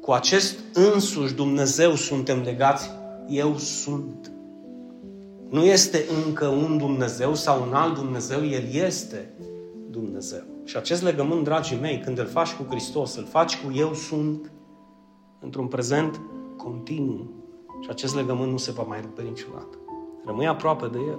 Cu 0.00 0.12
acest 0.12 0.58
însuși 0.72 1.34
Dumnezeu 1.34 1.94
suntem 1.94 2.42
legați, 2.44 2.90
eu 3.28 3.56
sunt. 3.56 4.32
Nu 5.50 5.64
este 5.64 6.04
încă 6.24 6.46
un 6.46 6.78
Dumnezeu 6.78 7.34
sau 7.34 7.62
un 7.68 7.74
alt 7.74 7.94
Dumnezeu, 7.94 8.46
El 8.46 8.64
este 8.72 9.30
Dumnezeu. 9.90 10.44
Și 10.64 10.76
acest 10.76 11.02
legământ, 11.02 11.44
dragii 11.44 11.78
mei, 11.80 12.00
când 12.04 12.18
îl 12.18 12.26
faci 12.26 12.52
cu 12.52 12.66
Hristos, 12.70 13.16
îl 13.16 13.26
faci 13.30 13.56
cu 13.56 13.72
eu 13.76 13.94
sunt, 13.94 14.50
într-un 15.40 15.66
prezent 15.66 16.20
continuu. 16.56 17.30
Și 17.80 17.88
acest 17.90 18.14
legământ 18.14 18.50
nu 18.50 18.56
se 18.56 18.72
va 18.72 18.82
mai 18.82 19.00
rupe 19.00 19.22
niciodată. 19.22 19.78
Rămâi 20.24 20.46
aproape 20.46 20.86
de 20.86 20.98
El. 20.98 21.18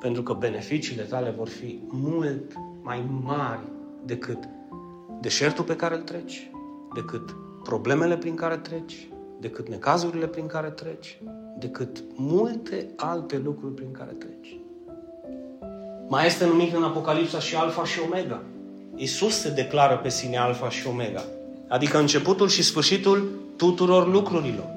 Pentru 0.00 0.22
că 0.22 0.32
beneficiile 0.32 1.02
tale 1.02 1.30
vor 1.30 1.48
fi 1.48 1.82
mult 1.88 2.52
mai 2.82 3.04
mari 3.22 3.60
decât 4.04 4.38
deșertul 5.20 5.64
pe 5.64 5.76
care 5.76 5.94
îl 5.94 6.02
treci, 6.02 6.50
decât 6.94 7.36
problemele 7.62 8.16
prin 8.16 8.34
care 8.34 8.56
treci, 8.56 9.08
decât 9.40 9.68
necazurile 9.68 10.26
prin 10.26 10.46
care 10.46 10.68
treci, 10.68 11.20
decât 11.58 12.04
multe 12.16 12.90
alte 12.96 13.38
lucruri 13.38 13.74
prin 13.74 13.90
care 13.90 14.12
treci. 14.12 14.60
Mai 16.08 16.26
este 16.26 16.46
numit 16.46 16.74
în 16.74 16.82
Apocalipsa 16.82 17.38
și 17.38 17.56
Alfa 17.56 17.84
și 17.84 18.00
Omega. 18.06 18.42
Isus 18.94 19.40
se 19.40 19.50
declară 19.50 19.96
pe 19.96 20.08
sine 20.08 20.36
Alfa 20.36 20.68
și 20.68 20.86
Omega, 20.86 21.24
adică 21.68 21.98
începutul 21.98 22.48
și 22.48 22.62
sfârșitul 22.62 23.30
tuturor 23.56 24.12
lucrurilor. 24.12 24.76